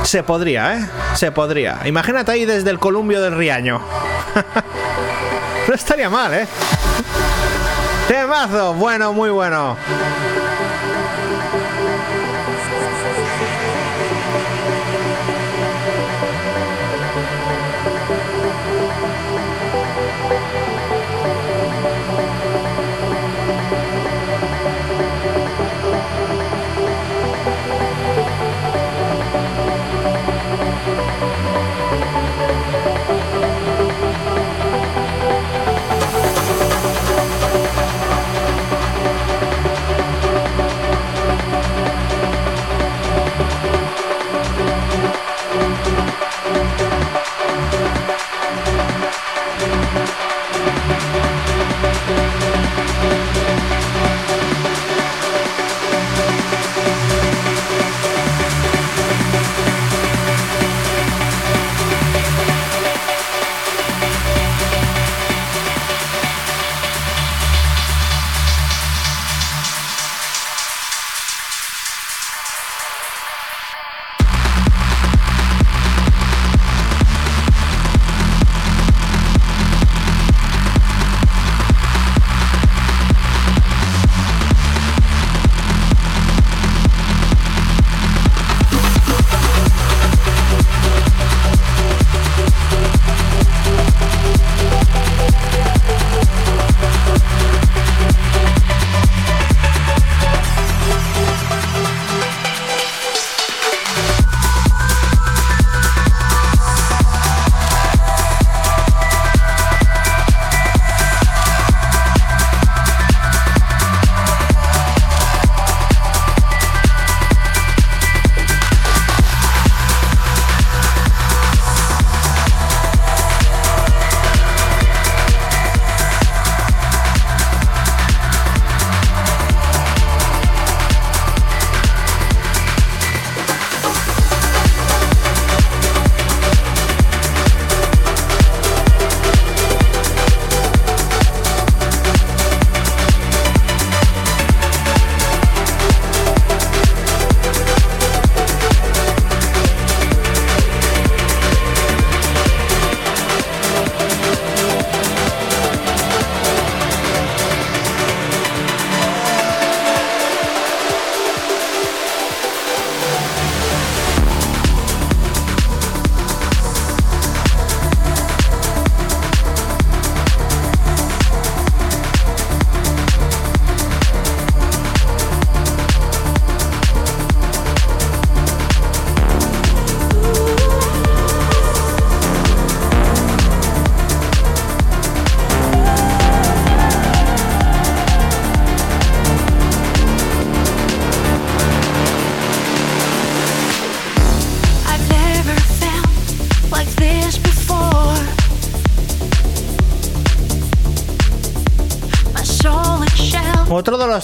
[0.04, 0.90] se podría, ¿eh?
[1.16, 1.80] Se podría.
[1.86, 3.82] Imagínate ahí desde el columbio del Riaño.
[5.68, 6.48] no estaría mal, ¿eh?
[8.08, 9.76] Temazo, bueno, muy bueno.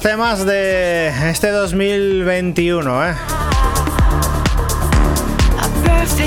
[0.01, 3.15] Temas de este 2021, ¿eh?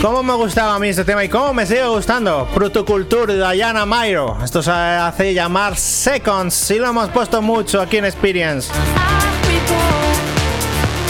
[0.00, 2.48] ¿Cómo me gustaba a mí este tema y cómo me sigue gustando?
[2.54, 4.38] Protoculture de Diana Mairo.
[4.44, 8.70] Esto se hace llamar Seconds y lo hemos puesto mucho aquí en Experience.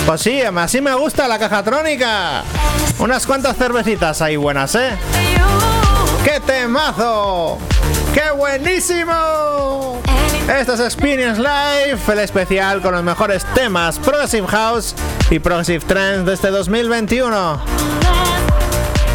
[0.06, 2.44] Pues sí, así me gusta la cajatrónica.
[2.98, 4.90] Unas cuantas cervecitas ahí buenas, ¿eh?
[6.24, 7.58] ¡Qué temazo!
[8.14, 9.83] ¡Qué buenísimo!
[10.48, 14.94] Esto es Experience Live, el especial con los mejores temas Progressive House
[15.30, 17.62] y Progressive Trends de este 2021.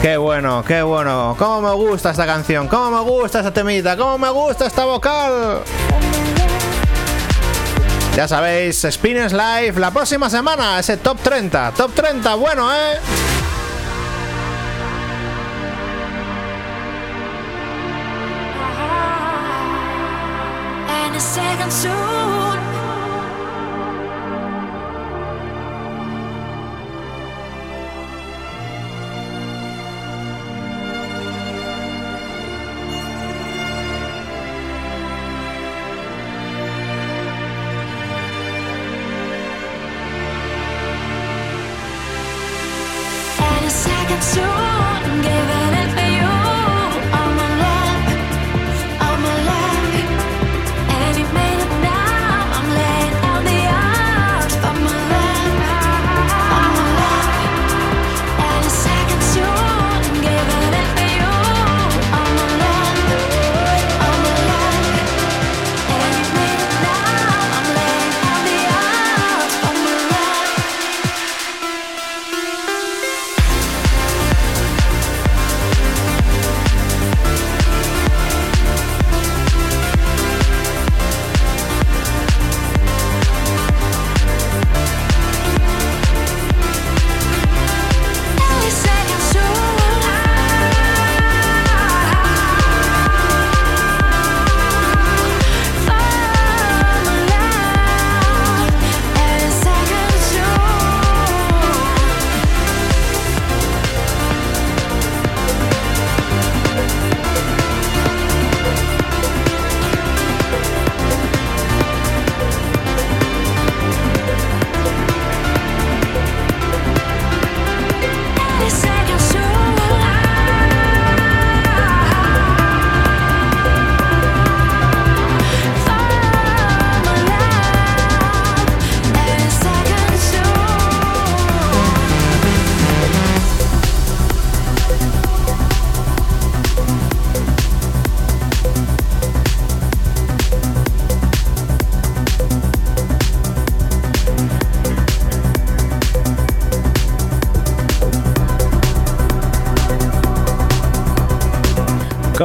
[0.01, 1.35] Qué bueno, qué bueno.
[1.37, 5.61] Cómo me gusta esta canción, cómo me gusta esta temita, cómo me gusta esta vocal.
[8.15, 11.73] Ya sabéis, Experience Live la próxima semana, ese top 30.
[11.77, 12.97] Top 30, bueno, ¿eh?
[21.19, 22.58] A second soon.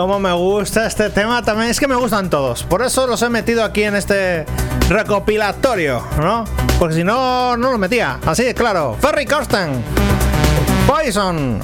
[0.04, 1.70] Cómo me gusta este tema también.
[1.70, 2.62] Es que me gustan todos.
[2.62, 4.44] Por eso los he metido aquí en este
[4.90, 6.44] recopilatorio, ¿no?
[6.78, 8.18] Porque si no, no los metía.
[8.26, 8.98] Así de claro.
[9.00, 9.82] Ferry Corsten.
[10.86, 11.58] Poison.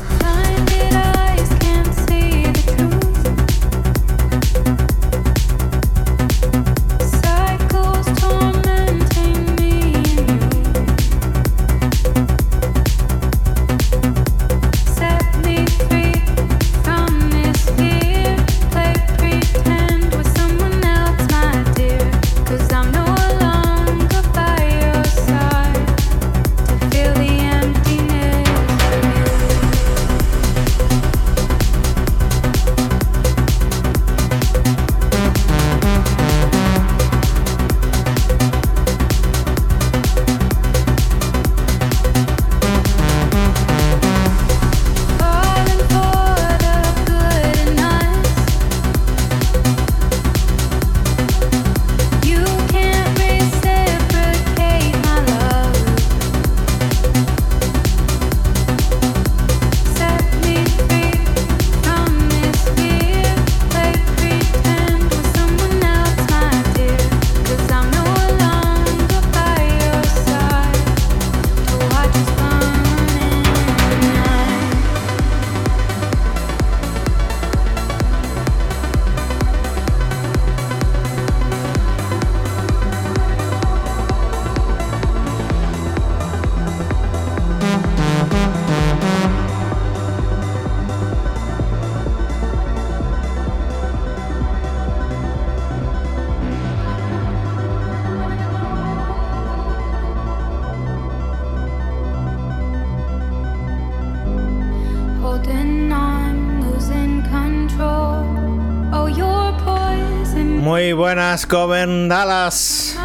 [111.31, 112.97] Buenas, Coven Dallas.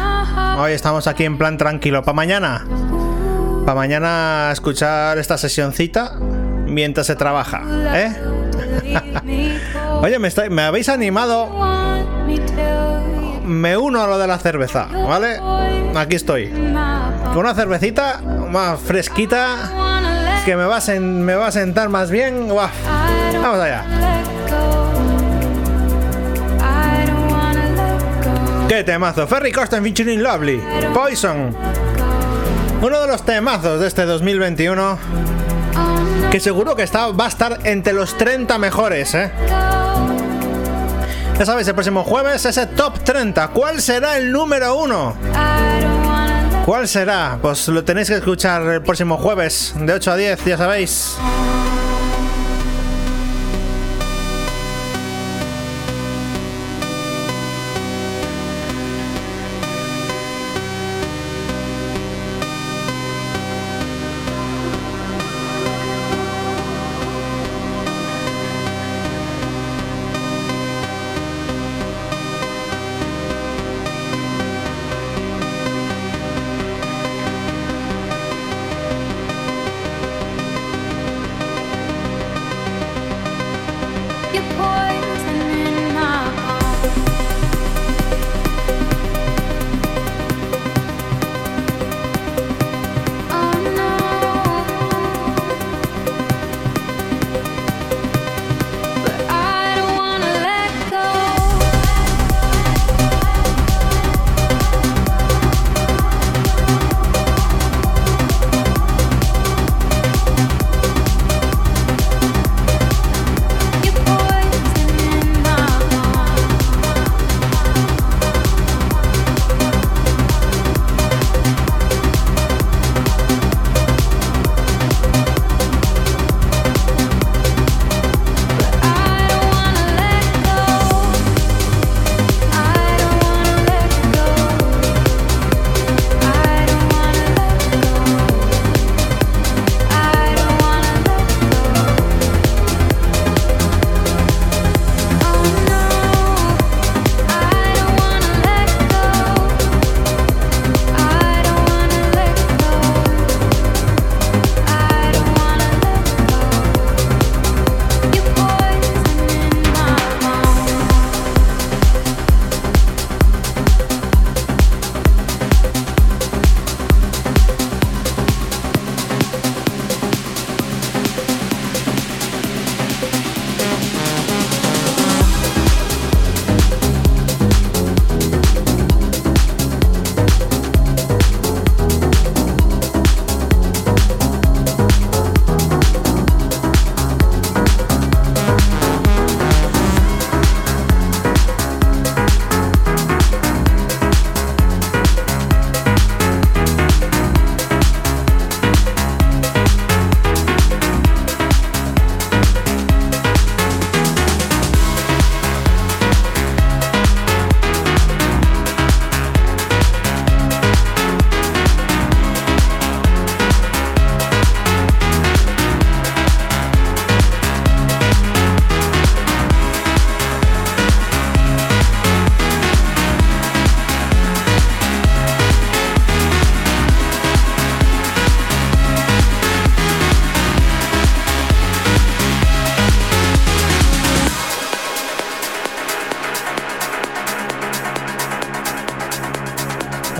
[0.58, 2.02] Hoy estamos aquí en plan tranquilo.
[2.02, 2.66] Para mañana.
[3.64, 6.14] Para mañana escuchar esta sesioncita
[6.66, 7.62] mientras se trabaja.
[7.94, 8.12] ¿Eh?
[10.02, 11.48] Oye, me, está- me habéis animado.
[13.44, 15.40] Me uno a lo de la cerveza, ¿vale?
[15.94, 16.48] Aquí estoy.
[17.28, 18.20] Con una cervecita
[18.50, 19.70] más fresquita
[20.44, 22.48] que me va a, sen- me va a sentar más bien.
[22.48, 23.84] Vamos allá.
[28.68, 29.28] ¡Qué temazo!
[29.28, 30.60] Ferry Corsten featuring Lovely.
[30.92, 31.54] Poison.
[32.82, 34.98] Uno de los temazos de este 2021.
[36.32, 39.30] Que seguro que está, va a estar entre los 30 mejores, ¿eh?
[41.38, 43.48] Ya sabéis, el próximo jueves ese top 30.
[43.48, 45.14] ¿Cuál será el número uno?
[46.64, 47.38] ¿Cuál será?
[47.40, 51.16] Pues lo tenéis que escuchar el próximo jueves de 8 a 10, ya sabéis.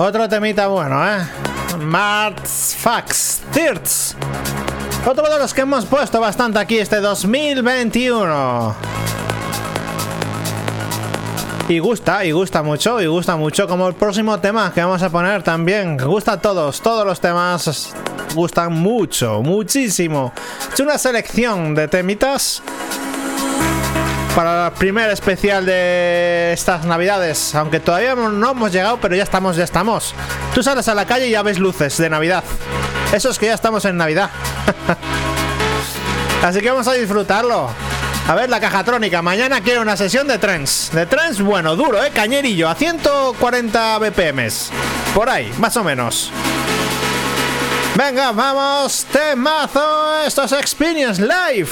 [0.07, 1.19] Otro temita bueno, ¿eh?
[1.81, 4.15] Marts Fax Tirts.
[5.05, 8.77] Otro de los que hemos puesto bastante aquí este 2021.
[11.69, 13.67] Y gusta, y gusta mucho, y gusta mucho.
[13.67, 15.97] Como el próximo tema que vamos a poner también.
[15.97, 17.93] Gusta a todos, todos los temas
[18.33, 20.33] gustan mucho, muchísimo.
[20.73, 22.63] Es una selección de temitas
[24.37, 27.55] para el primer especial de estas navidades.
[27.55, 30.15] Aunque todavía no hemos llegado, pero ya estamos, ya estamos.
[30.55, 32.45] Tú sales a la calle y ya ves luces de Navidad.
[33.15, 34.31] Eso es que ya estamos en Navidad.
[36.45, 37.71] Así que vamos a disfrutarlo.
[38.29, 39.23] A ver la caja trónica.
[39.23, 40.91] Mañana quiero una sesión de trens.
[40.93, 42.11] De trens, bueno, duro, ¿eh?
[42.15, 44.71] Cañerillo, a 140 BPMs.
[45.15, 46.31] Por ahí, más o menos.
[47.95, 50.23] Venga, vamos, temazo.
[50.27, 51.71] Esto es Experience Live.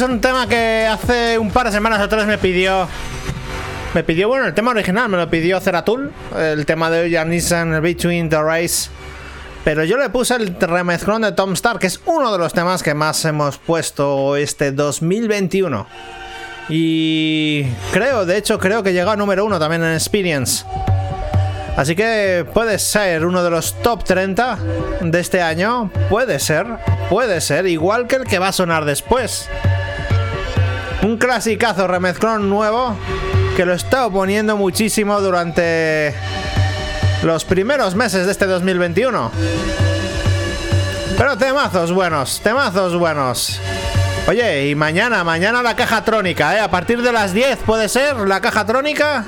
[0.00, 2.88] Es un tema que hace un par de semanas o tres me pidió.
[3.92, 8.30] Me pidió, bueno, el tema original me lo pidió Ceratul, el tema de Nielsen, Between
[8.30, 8.88] the Race.
[9.62, 12.82] Pero yo le puse el remezclón de Tom Star, que es uno de los temas
[12.82, 15.86] que más hemos puesto este 2021.
[16.70, 20.64] Y creo, de hecho, creo que llegó a número uno también en Experience.
[21.76, 24.58] Así que puede ser uno de los top 30
[25.02, 25.90] de este año.
[26.08, 26.66] Puede ser,
[27.10, 29.50] puede ser, igual que el que va a sonar después.
[31.02, 32.94] Un clasicazo remezclón nuevo
[33.56, 36.14] que lo he estado poniendo muchísimo durante
[37.22, 39.30] los primeros meses de este 2021.
[41.16, 43.60] Pero temazos buenos, temazos buenos.
[44.28, 46.60] Oye, y mañana, mañana la caja trónica, ¿eh?
[46.60, 49.24] A partir de las 10 puede ser la caja trónica.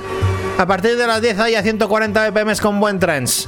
[0.59, 3.47] A partir de las 10 hay a 140 BPM con buen trends.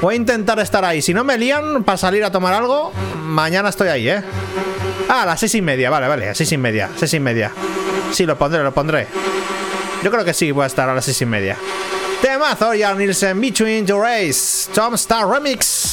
[0.00, 1.02] Voy a intentar estar ahí.
[1.02, 2.92] Si no me lían para salir a tomar algo,
[3.22, 4.22] mañana estoy ahí, ¿eh?
[5.08, 7.52] Ah, a las 6 y media, vale, vale, a 6 y media, 6 y media.
[8.12, 9.06] Sí, lo pondré, lo pondré.
[10.02, 11.56] Yo creo que sí, voy a estar a las 6 y media.
[12.22, 15.91] Temazo, Jan Nielsen, Between the Race, Tom Star Remix.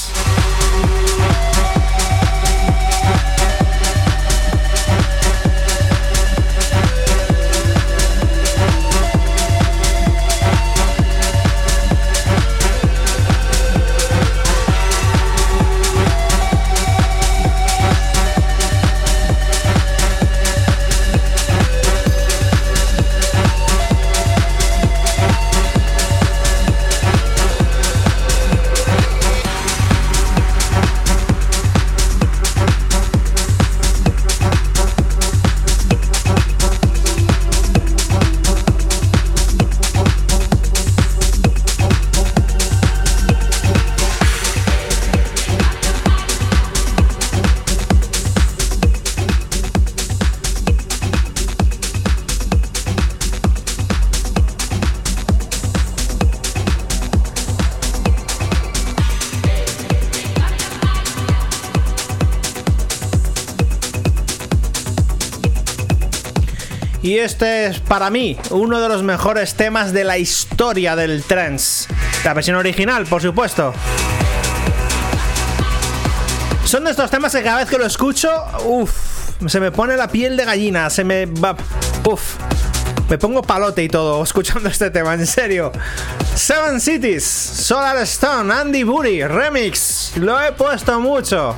[67.20, 71.94] Este es para mí uno de los mejores temas de la historia del trance.
[72.24, 73.74] La versión original, por supuesto.
[76.64, 78.32] Son de estos temas que cada vez que lo escucho,
[78.64, 78.92] uff,
[79.48, 81.58] se me pone la piel de gallina, se me va,
[82.06, 82.36] uff,
[83.10, 85.74] me pongo palote y todo escuchando este tema, en serio.
[86.36, 91.54] Seven Cities, Solar Stone, Andy Buri, Remix, lo he puesto mucho.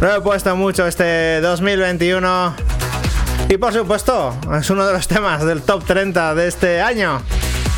[0.00, 2.69] Lo he puesto mucho este 2021.
[3.48, 7.20] Y por supuesto, es uno de los temas del top 30 de este año.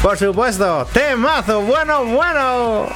[0.03, 2.87] Por supuesto, temazo, bueno, bueno.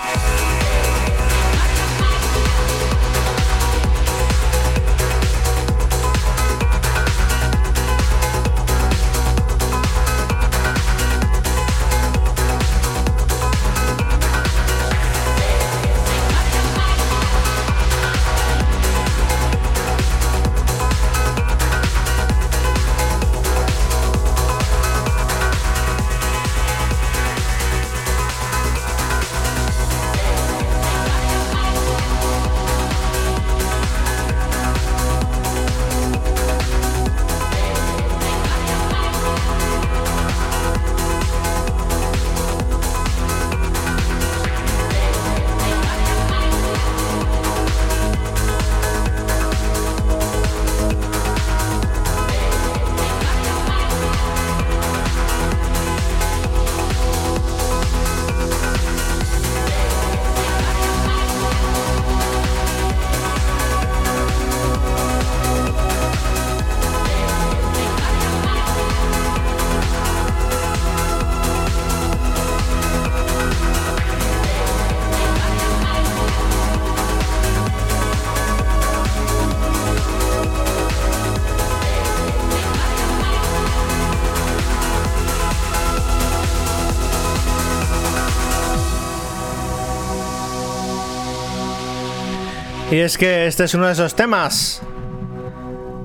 [92.96, 94.80] Y es que este es uno de esos temas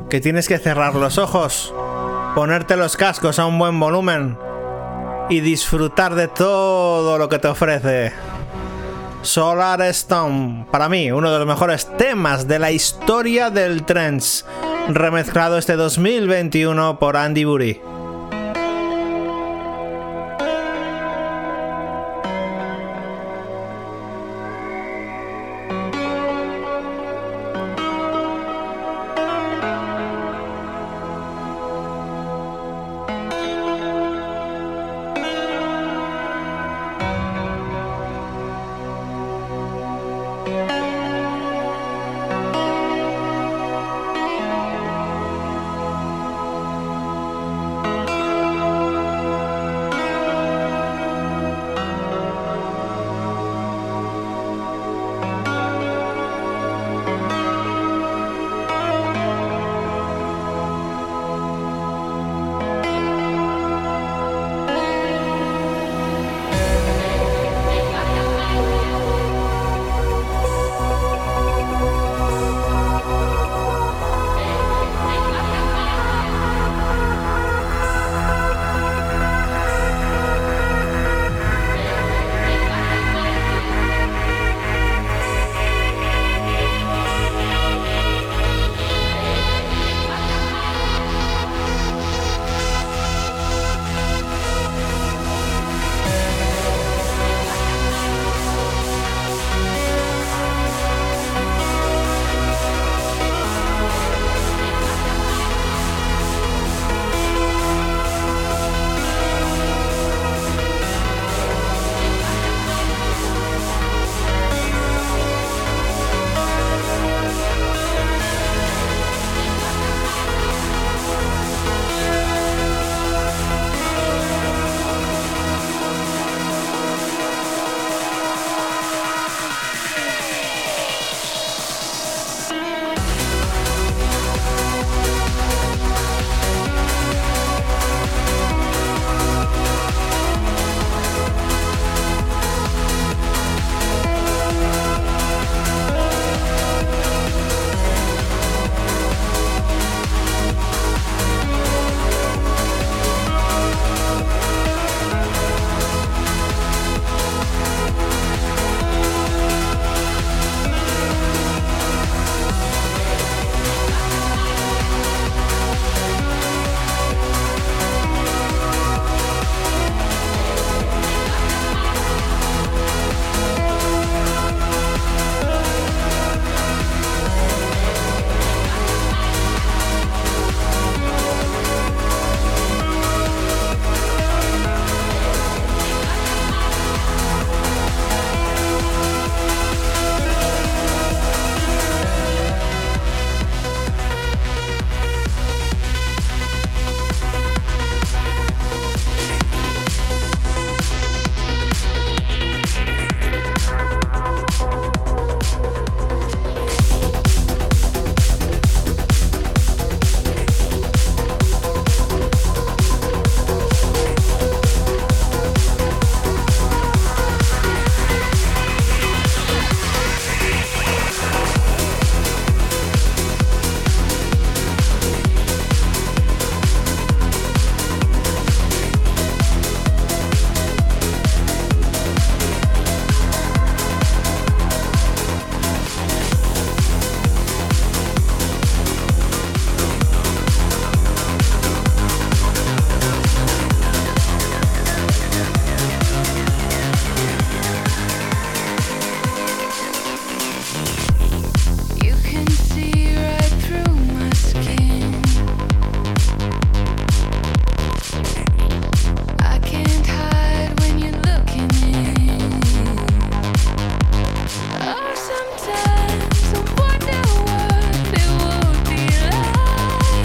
[0.09, 1.73] que tienes que cerrar los ojos,
[2.35, 4.37] ponerte los cascos a un buen volumen
[5.29, 8.11] y disfrutar de todo lo que te ofrece.
[9.21, 14.43] Solar Stone, para mí, uno de los mejores temas de la historia del trance,
[14.89, 17.90] remezclado este 2021 por Andy Buri.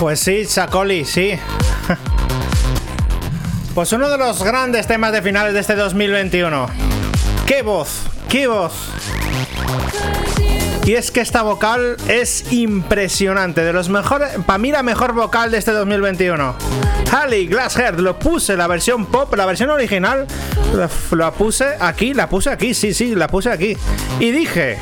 [0.06, 1.36] Pues sí, Chacoli, sí.
[3.74, 6.68] Pues uno de los grandes temas de finales de este 2021.
[7.44, 8.02] ¡Qué voz!
[8.28, 8.72] ¡Qué voz!
[10.84, 15.50] Y es que esta vocal es impresionante, de los mejores, para mí la mejor vocal
[15.50, 16.54] de este 2021.
[17.10, 20.28] Halle Glasshead, lo puse la versión pop, la versión original,
[20.72, 23.76] la, la puse aquí, la puse aquí, sí, sí, la puse aquí.
[24.20, 24.78] Y dije,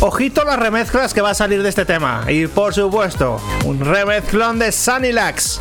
[0.00, 2.24] ojito las remezclas que va a salir de este tema.
[2.28, 5.60] Y por supuesto, un remezclón de Sunny Lax.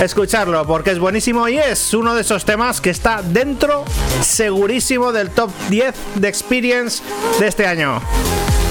[0.00, 3.84] Escucharlo porque es buenísimo y es uno de esos temas que está dentro
[4.22, 7.02] segurísimo del top 10 de experience
[7.40, 8.00] de este año.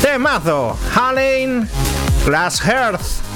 [0.01, 1.67] Temazo, Halane
[2.25, 3.26] Glass Hearth.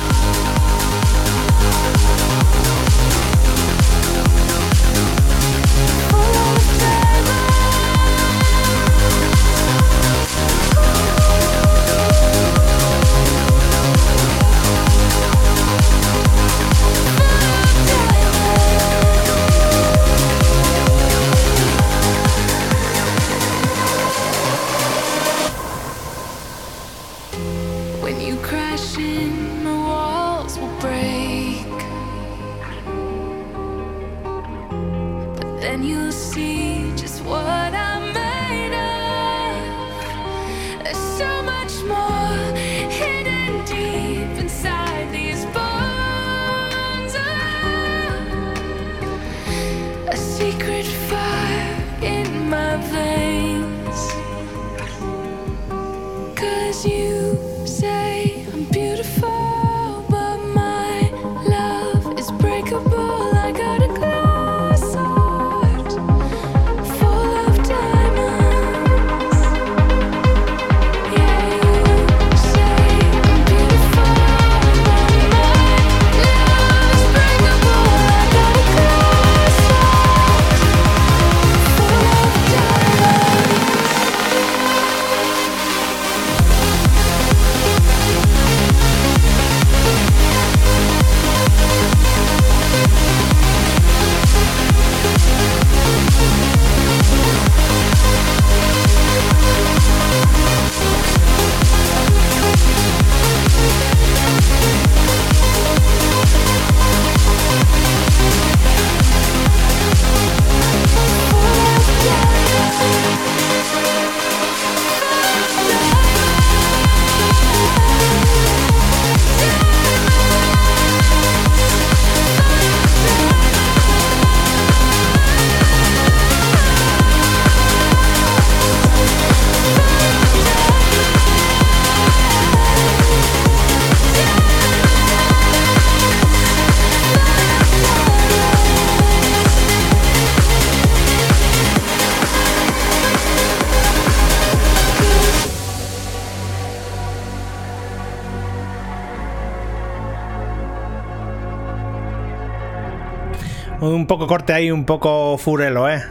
[154.02, 156.02] Un poco corte ahí, un poco furelo, ¿eh?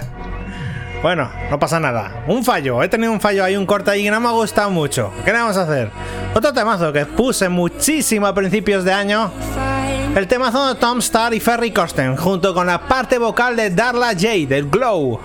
[1.02, 2.24] bueno, no pasa nada.
[2.26, 4.70] Un fallo, he tenido un fallo ahí, un corte ahí que no me ha gustado
[4.70, 5.12] mucho.
[5.22, 5.90] ¿Qué le vamos a hacer?
[6.34, 9.30] Otro temazo que puse muchísimo a principios de año.
[10.16, 14.14] El temazo de Tom Starr y Ferry Corsten, junto con la parte vocal de Darla
[14.14, 15.20] J, del Glow.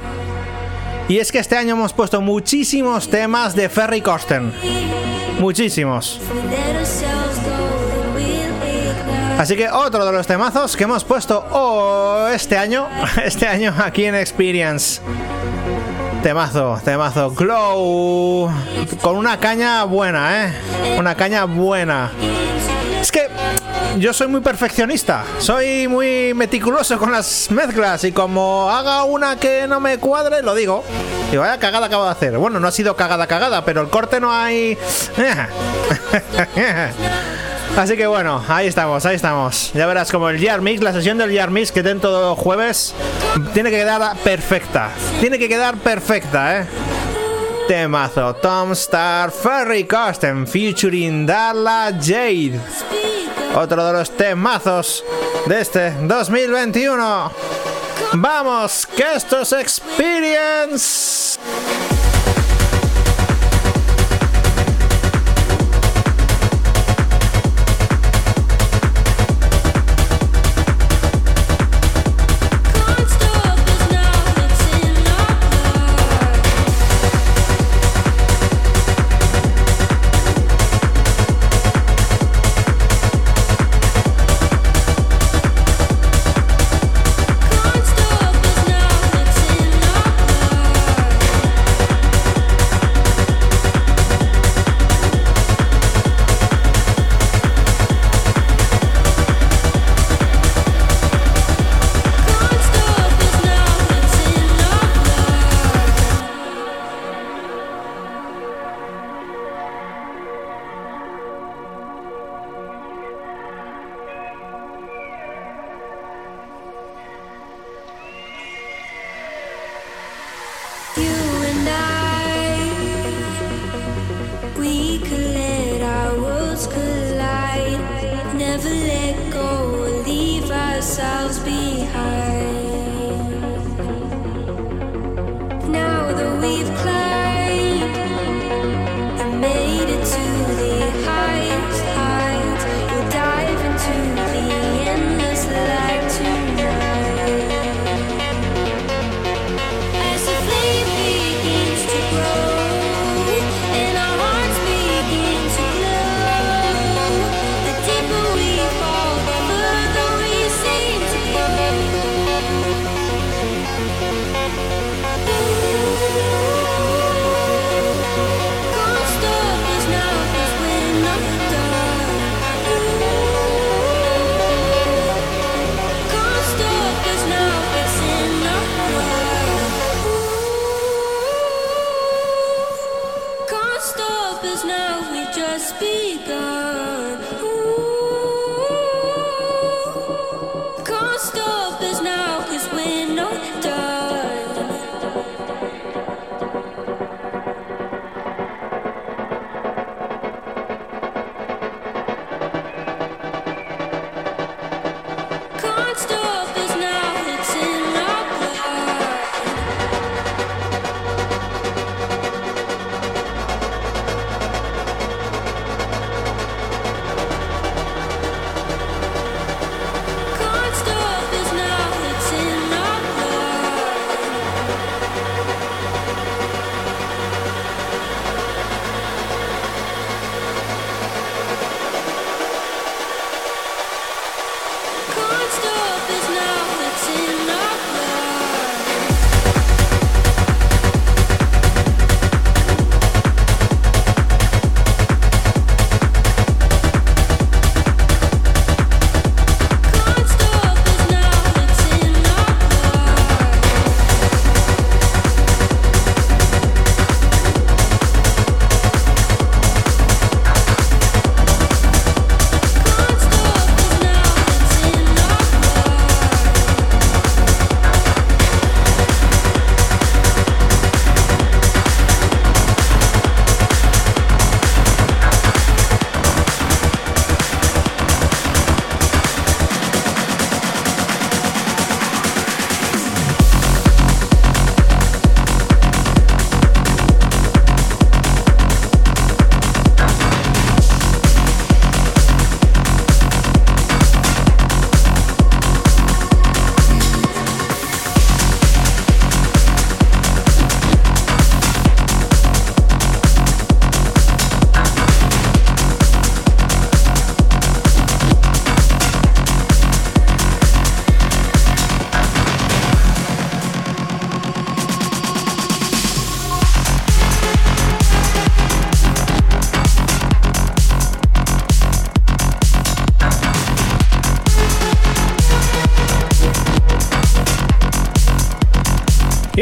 [1.08, 4.52] Y es que este año hemos puesto muchísimos temas de Ferry Corsten.
[5.40, 6.20] Muchísimos.
[9.38, 12.88] Así que otro de los temazos que hemos puesto oh, este año,
[13.24, 15.00] este año aquí en Experience.
[16.24, 18.52] Temazo, temazo, Glow.
[19.00, 20.54] Con una caña buena, ¿eh?
[20.98, 22.10] Una caña buena.
[23.00, 23.30] Es que
[24.00, 29.68] yo soy muy perfeccionista, soy muy meticuloso con las mezclas y como haga una que
[29.68, 30.84] no me cuadre, lo digo.
[31.32, 32.38] Y vaya cagada acabo de hacer.
[32.40, 34.76] Bueno, no ha sido cagada cagada, pero el corte no hay...
[37.78, 39.72] Así que bueno, ahí estamos, ahí estamos.
[39.76, 42.38] Ya verás como el Year Mix, la sesión del Year Mix que dentro de los
[42.38, 42.96] jueves
[43.54, 44.90] tiene que quedar perfecta.
[45.20, 46.66] Tiene que quedar perfecta, ¿eh?
[47.68, 52.60] Temazo, Tom Star Ferry Custom featuring Darla Jade.
[53.56, 55.04] Otro de los temazos
[55.46, 57.32] de este 2021.
[58.14, 61.38] Vamos, que esto es Experience.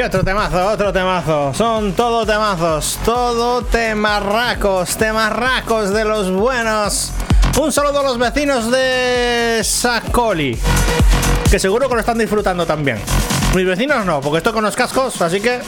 [0.06, 1.52] Otro temazo, otro temazo.
[1.56, 7.12] Son todo temazos, todo temarracos, temarracos de los buenos.
[7.60, 10.60] Un saludo a los vecinos de Sacoli,
[11.50, 13.00] que seguro que lo están disfrutando también.
[13.56, 15.60] Mis vecinos no, porque estoy con los cascos, así que.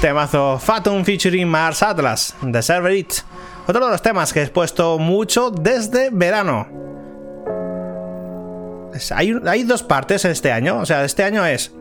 [0.00, 3.12] Temazo Fatum featuring Mars Atlas de Server It.
[3.66, 6.75] Otro de los temas que he puesto mucho desde verano.
[9.06, 10.78] Es- Hay, hay dos partes este año.
[10.78, 11.72] O sea, este año es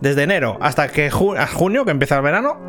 [0.00, 2.68] desde enero hasta que ju- a junio, que empieza el verano.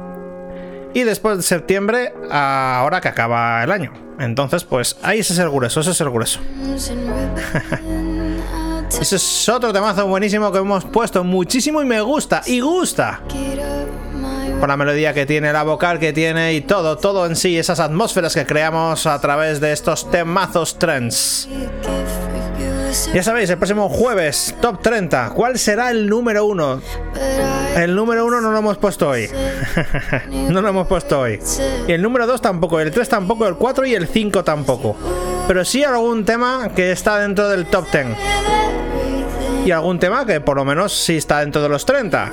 [0.93, 3.93] Y después de septiembre, a ahora que acaba el año.
[4.19, 6.39] Entonces, pues ahí ese es el grueso, ese es el grueso.
[8.99, 12.41] Ese es otro temazo buenísimo que hemos puesto muchísimo y me gusta.
[12.45, 13.21] Y gusta.
[14.59, 17.79] Por la melodía que tiene, la vocal que tiene y todo, todo en sí, esas
[17.79, 21.47] atmósferas que creamos a través de estos temazos trends.
[23.13, 25.29] Ya sabéis, el próximo jueves, top 30.
[25.29, 26.81] ¿Cuál será el número uno?
[27.75, 29.29] El número uno no lo hemos puesto hoy.
[30.49, 31.39] no lo hemos puesto hoy.
[31.87, 34.97] Y el número 2 tampoco, el 3 tampoco, el 4 y el 5 tampoco.
[35.47, 38.07] Pero sí algún tema que está dentro del top 10.
[39.65, 42.31] Y algún tema que por lo menos sí está dentro de los 30.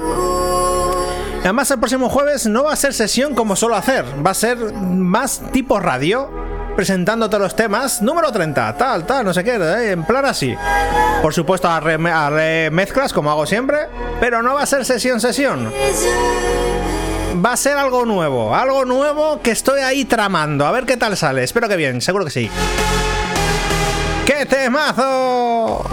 [1.42, 4.58] Además, el próximo jueves no va a ser sesión como suelo hacer, va a ser
[4.58, 6.47] más tipo radio,
[6.78, 8.00] presentándote los temas.
[8.02, 10.54] Número 30, tal, tal, no sé qué, eh, en plan así.
[11.20, 13.88] Por supuesto, a, reme- a remezclas, como hago siempre,
[14.20, 15.72] pero no va a ser sesión, sesión.
[17.44, 20.64] Va a ser algo nuevo, algo nuevo que estoy ahí tramando.
[20.68, 22.48] A ver qué tal sale, espero que bien, seguro que sí.
[24.24, 25.84] ¡Qué temazo!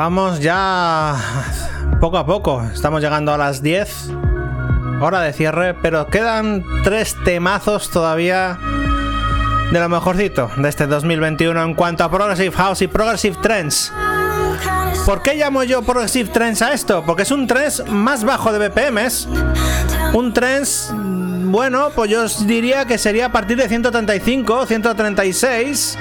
[0.00, 1.14] Y llevamos ya
[2.00, 2.64] poco a poco.
[2.72, 4.08] Estamos llegando a las 10.
[5.02, 8.58] Hora de cierre, pero quedan tres temazos todavía
[9.70, 13.92] de lo mejorcito de este 2021 en cuanto a Progressive House y Progressive Trends.
[15.04, 17.02] ¿Por qué llamo yo Progressive Trends a esto?
[17.04, 19.28] Porque es un trends más bajo de BPMs.
[20.14, 25.98] Un trends, bueno, pues yo diría que sería a partir de 135, 136.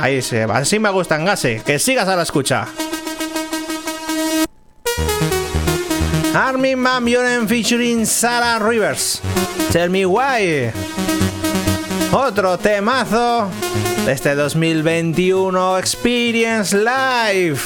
[0.00, 1.62] Ahí sí, así me gustan, Gase.
[1.64, 2.66] Que sigas a la escucha.
[6.34, 9.20] Armin Van Buren featuring Sarah Rivers.
[9.72, 10.70] Tell me why.
[12.12, 13.50] Otro temazo
[14.06, 17.60] de este 2021 Experience Live.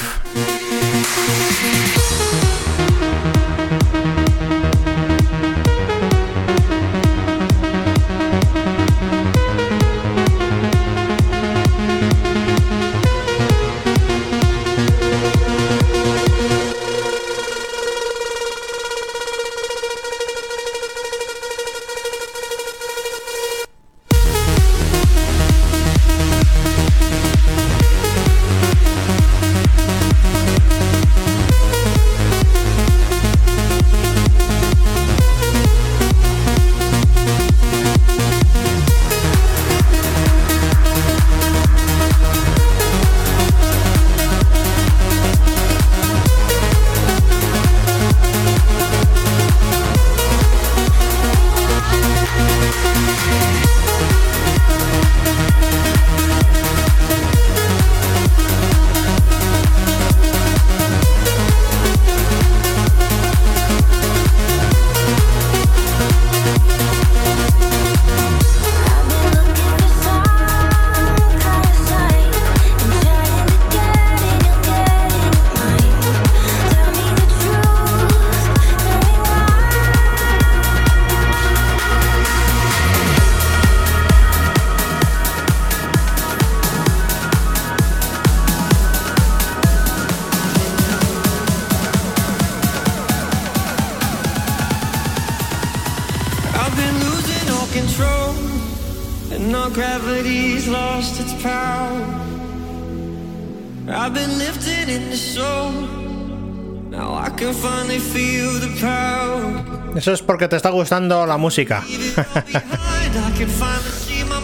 [110.43, 111.81] Porque te está gustando la música.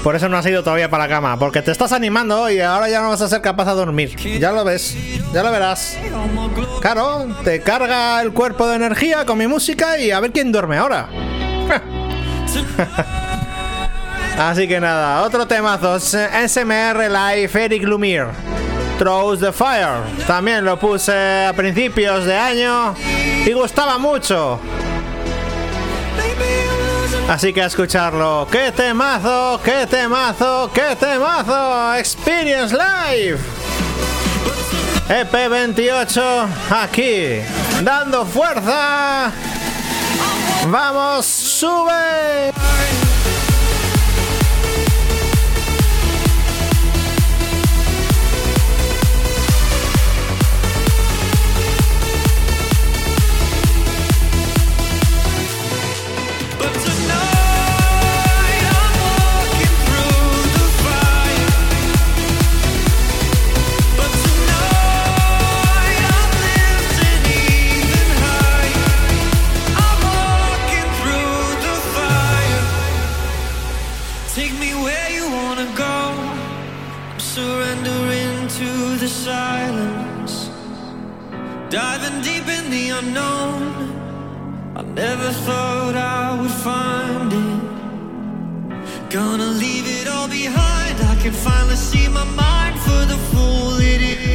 [0.02, 1.38] Por eso no has ido todavía para la cama.
[1.38, 4.16] Porque te estás animando y ahora ya no vas a ser capaz de dormir.
[4.40, 4.96] Ya lo ves.
[5.34, 5.98] Ya lo verás.
[6.80, 10.78] Claro, te carga el cuerpo de energía con mi música y a ver quién duerme
[10.78, 11.10] ahora.
[14.38, 16.00] Así que nada, otro temazo.
[16.00, 18.30] SMR Live Eric Lumiere.
[18.98, 20.00] Throws the Fire.
[20.26, 22.96] También lo puse a principios de año
[23.46, 24.62] y gustaba mucho.
[27.30, 28.48] Así que a escucharlo.
[28.52, 29.62] ¡Qué temazo!
[29.64, 30.72] ¡Qué temazo!
[30.74, 31.94] ¡Qué temazo!
[31.94, 33.38] Experience Live.
[35.08, 37.42] EP28 aquí.
[37.84, 39.32] Dando fuerza.
[40.66, 42.52] Vamos, sube.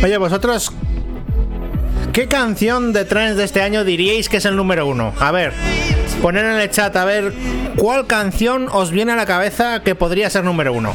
[0.02, 0.72] Oye, vosotros.
[2.12, 5.12] ¿Qué canción de trenes de este año diríais que es el número uno?
[5.18, 5.52] A ver,
[6.22, 7.32] poner en el chat a ver
[7.76, 10.94] cuál canción os viene a la cabeza que podría ser número uno.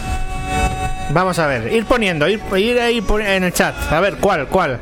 [1.12, 3.76] Vamos a ver, ir poniendo, ir, ir ahí en el chat.
[3.92, 4.48] A ver, ¿cuál?
[4.48, 4.80] ¿Cuál?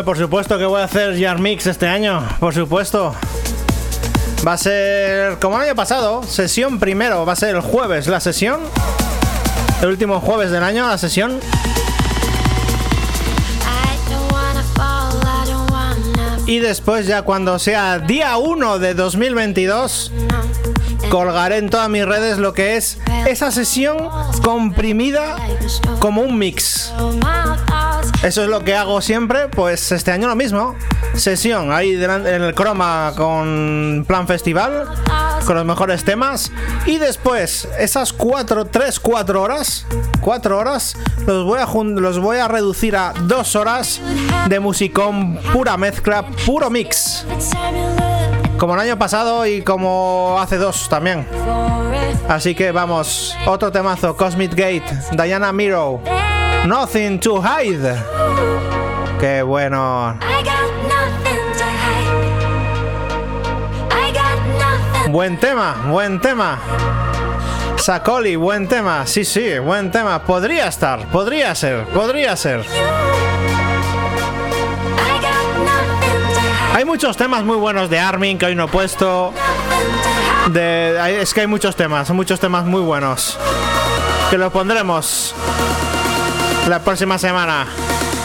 [0.00, 3.14] Por supuesto que voy a hacer Jar Mix este año, por supuesto.
[4.44, 8.18] Va a ser como el año pasado, sesión primero, va a ser el jueves la
[8.18, 8.60] sesión.
[9.82, 11.38] El último jueves del año, la sesión.
[16.46, 20.10] Y después ya cuando sea día 1 de 2022,
[21.10, 24.08] colgaré en todas mis redes lo que es esa sesión
[24.42, 25.36] comprimida
[26.00, 26.92] como un mix.
[28.22, 30.76] Eso es lo que hago siempre, pues este año lo mismo.
[31.14, 34.84] Sesión ahí en el croma con plan festival,
[35.44, 36.52] con los mejores temas.
[36.86, 39.86] Y después, esas 4, 3, 4 horas,
[40.20, 40.96] 4 horas,
[41.26, 41.66] los voy a,
[42.00, 44.00] los voy a reducir a 2 horas
[44.48, 47.26] de musicón, pura mezcla, puro mix.
[48.56, 51.26] Como el año pasado y como hace dos también.
[52.28, 56.00] Así que vamos, otro temazo, Cosmic Gate, Diana Miro,
[56.66, 57.96] Nothing to Hide.
[59.18, 60.16] Qué bueno.
[65.08, 66.60] Buen tema, buen tema.
[67.76, 69.04] Sakoli, buen tema.
[69.06, 70.22] Sí, sí, buen tema.
[70.22, 72.64] Podría estar, podría ser, podría ser.
[76.72, 79.34] Hay muchos temas muy buenos de Armin que hoy no he puesto.
[80.52, 83.36] De, es que hay muchos temas, muchos temas muy buenos.
[84.30, 85.34] Que los pondremos
[86.68, 87.66] la próxima semana.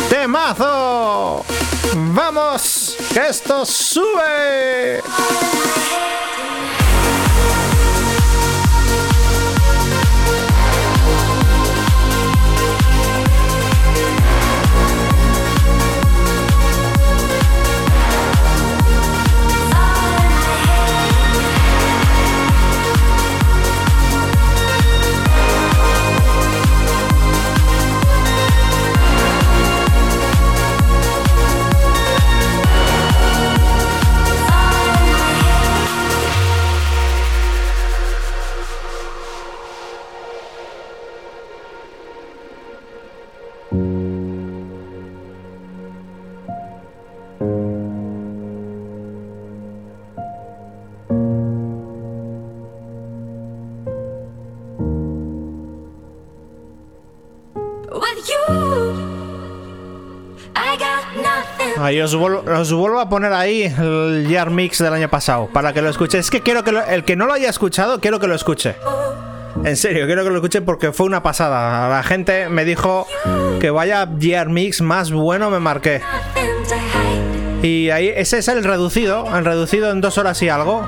[0.10, 1.46] ¡Temazo!
[1.96, 2.96] ¡Vamos!
[3.14, 5.02] ¡Que esto sube!
[61.98, 65.74] Ahí os, vuel- os vuelvo a poner ahí el Year Mix del año pasado para
[65.74, 66.20] que lo escuche.
[66.20, 68.76] Es que quiero que lo- el que no lo haya escuchado, quiero que lo escuche.
[69.66, 71.90] En serio, quiero que lo escuche porque fue una pasada.
[71.90, 73.08] La gente me dijo
[73.60, 76.02] que vaya Year Mix más bueno me marqué.
[77.64, 80.86] Y ahí ese es el reducido, el reducido en dos horas y algo.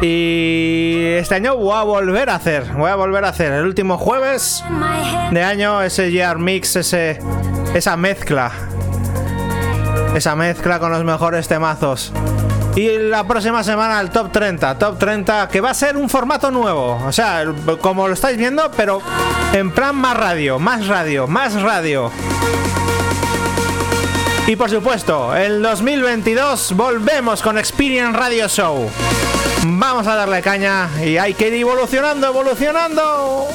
[0.00, 3.98] Y este año voy a volver a hacer, voy a volver a hacer el último
[3.98, 4.64] jueves
[5.30, 7.18] de año ese Year Mix, ese,
[7.74, 8.50] esa mezcla.
[10.14, 12.12] Esa mezcla con los mejores temazos.
[12.76, 16.50] Y la próxima semana el top 30, top 30, que va a ser un formato
[16.50, 17.00] nuevo.
[17.06, 17.44] O sea,
[17.80, 19.00] como lo estáis viendo, pero
[19.52, 22.10] en plan más radio, más radio, más radio.
[24.46, 28.90] Y por supuesto, el 2022 volvemos con Experience Radio Show.
[29.64, 33.48] Vamos a darle caña y hay que ir evolucionando, evolucionando.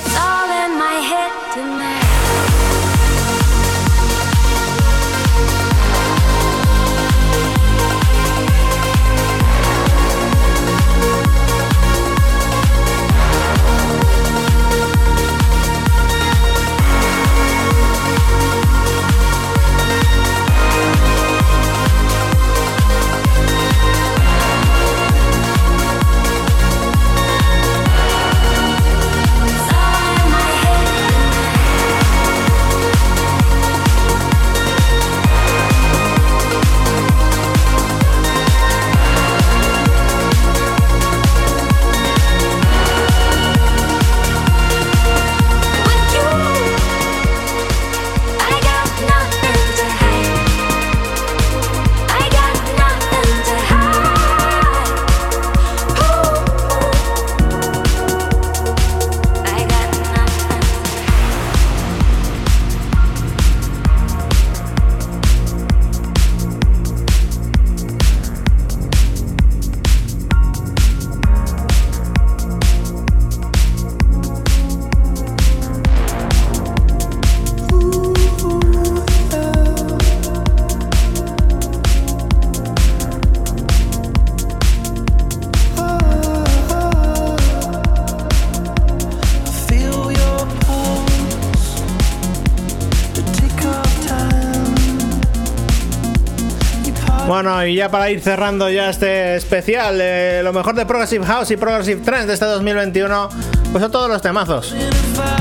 [97.90, 102.28] Para ir cerrando ya este especial, eh, lo mejor de Progressive House y Progressive Trends
[102.28, 103.30] de este 2021,
[103.72, 104.76] pues son todos los temazos.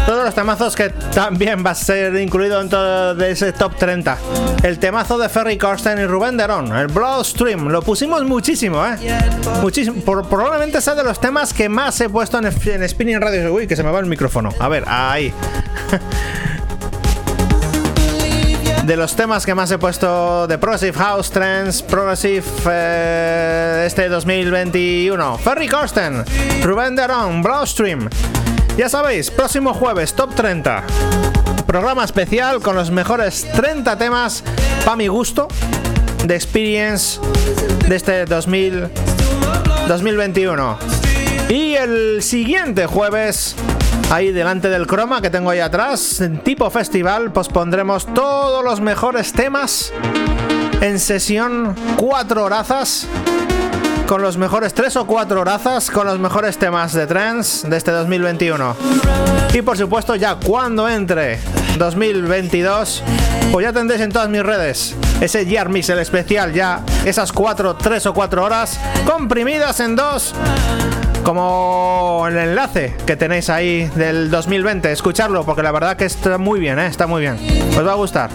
[0.07, 4.19] Todos los temazos que también va a ser incluido en todo de ese top 30.
[4.63, 8.97] El temazo de Ferry Corsten y Rubén Derón, el Bloodstream, lo pusimos muchísimo, ¿eh?
[9.61, 10.01] Muchísimo.
[10.03, 13.53] Probablemente sea de los temas que más he puesto en, en Spinning Radio.
[13.53, 14.51] Uy, que se me va el micrófono.
[14.59, 15.33] A ver, ahí.
[18.87, 25.39] de los temas que más he puesto de Progressive House Trends, Progressive eh, este 2021.
[25.39, 26.25] Ferry Corsten,
[26.63, 28.11] Rubén Derón, Bloodstream.
[28.77, 30.85] Ya sabéis, próximo jueves, top 30.
[31.67, 34.45] Programa especial con los mejores 30 temas,
[34.85, 35.49] para mi gusto,
[36.25, 37.21] de Experience
[37.89, 38.89] de este 2000,
[39.89, 40.79] 2021.
[41.49, 43.57] Y el siguiente jueves,
[44.11, 48.81] ahí delante del croma que tengo ahí atrás, en tipo festival, pues pondremos todos los
[48.81, 49.93] mejores temas
[50.81, 53.07] en sesión 4 horazas.
[54.07, 57.91] Con los mejores 3 o 4 horazas, con los mejores temas de trance de este
[57.91, 58.77] 2021.
[59.55, 61.39] Y por supuesto, ya cuando entre
[61.79, 63.03] 2022,
[63.51, 67.77] pues ya tendréis en todas mis redes ese Year Mix, el especial, ya esas 4,
[67.77, 70.35] 3 o 4 horas comprimidas en dos
[71.25, 74.93] como el enlace que tenéis ahí del 2020.
[74.93, 76.87] Escucharlo porque la verdad que está muy bien, ¿eh?
[76.87, 77.39] está muy bien.
[77.77, 78.31] Os va a gustar.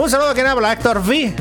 [0.00, 1.34] Un saludo a quien habla, Héctor V.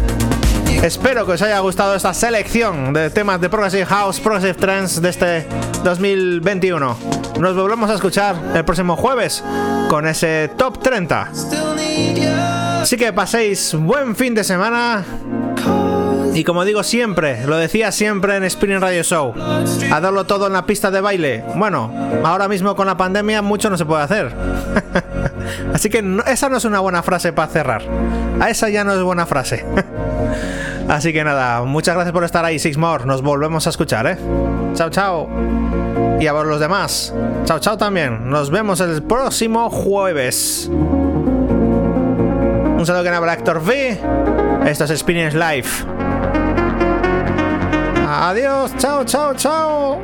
[0.82, 5.10] Espero que os haya gustado esta selección de temas de Progressive House, Progressive Trends de
[5.10, 5.48] este
[5.84, 6.98] 2021.
[7.40, 9.44] Nos volvemos a escuchar el próximo jueves
[9.90, 11.32] con ese top 30.
[12.82, 15.04] Así que paséis buen fin de semana.
[16.36, 19.34] Y como digo siempre, lo decía siempre en Spinning Radio Show,
[19.90, 21.46] a darlo todo en la pista de baile.
[21.56, 21.90] Bueno,
[22.26, 24.34] ahora mismo con la pandemia mucho no se puede hacer.
[25.74, 27.84] Así que esa no es una buena frase para cerrar.
[28.42, 29.66] A esa ya no es buena frase.
[30.90, 33.06] Así que nada, muchas gracias por estar ahí, Sixmore.
[33.06, 34.18] Nos volvemos a escuchar, ¿eh?
[34.74, 35.30] Chao, chao.
[36.20, 37.14] Y a vos los demás.
[37.46, 38.30] Chao, chao también.
[38.30, 40.70] Nos vemos el próximo jueves.
[40.70, 41.66] Un
[42.86, 44.02] saludo que Héctor V.
[44.66, 45.95] Esto es Experience Live.
[48.08, 50.00] Adiós, chao, chao, chao.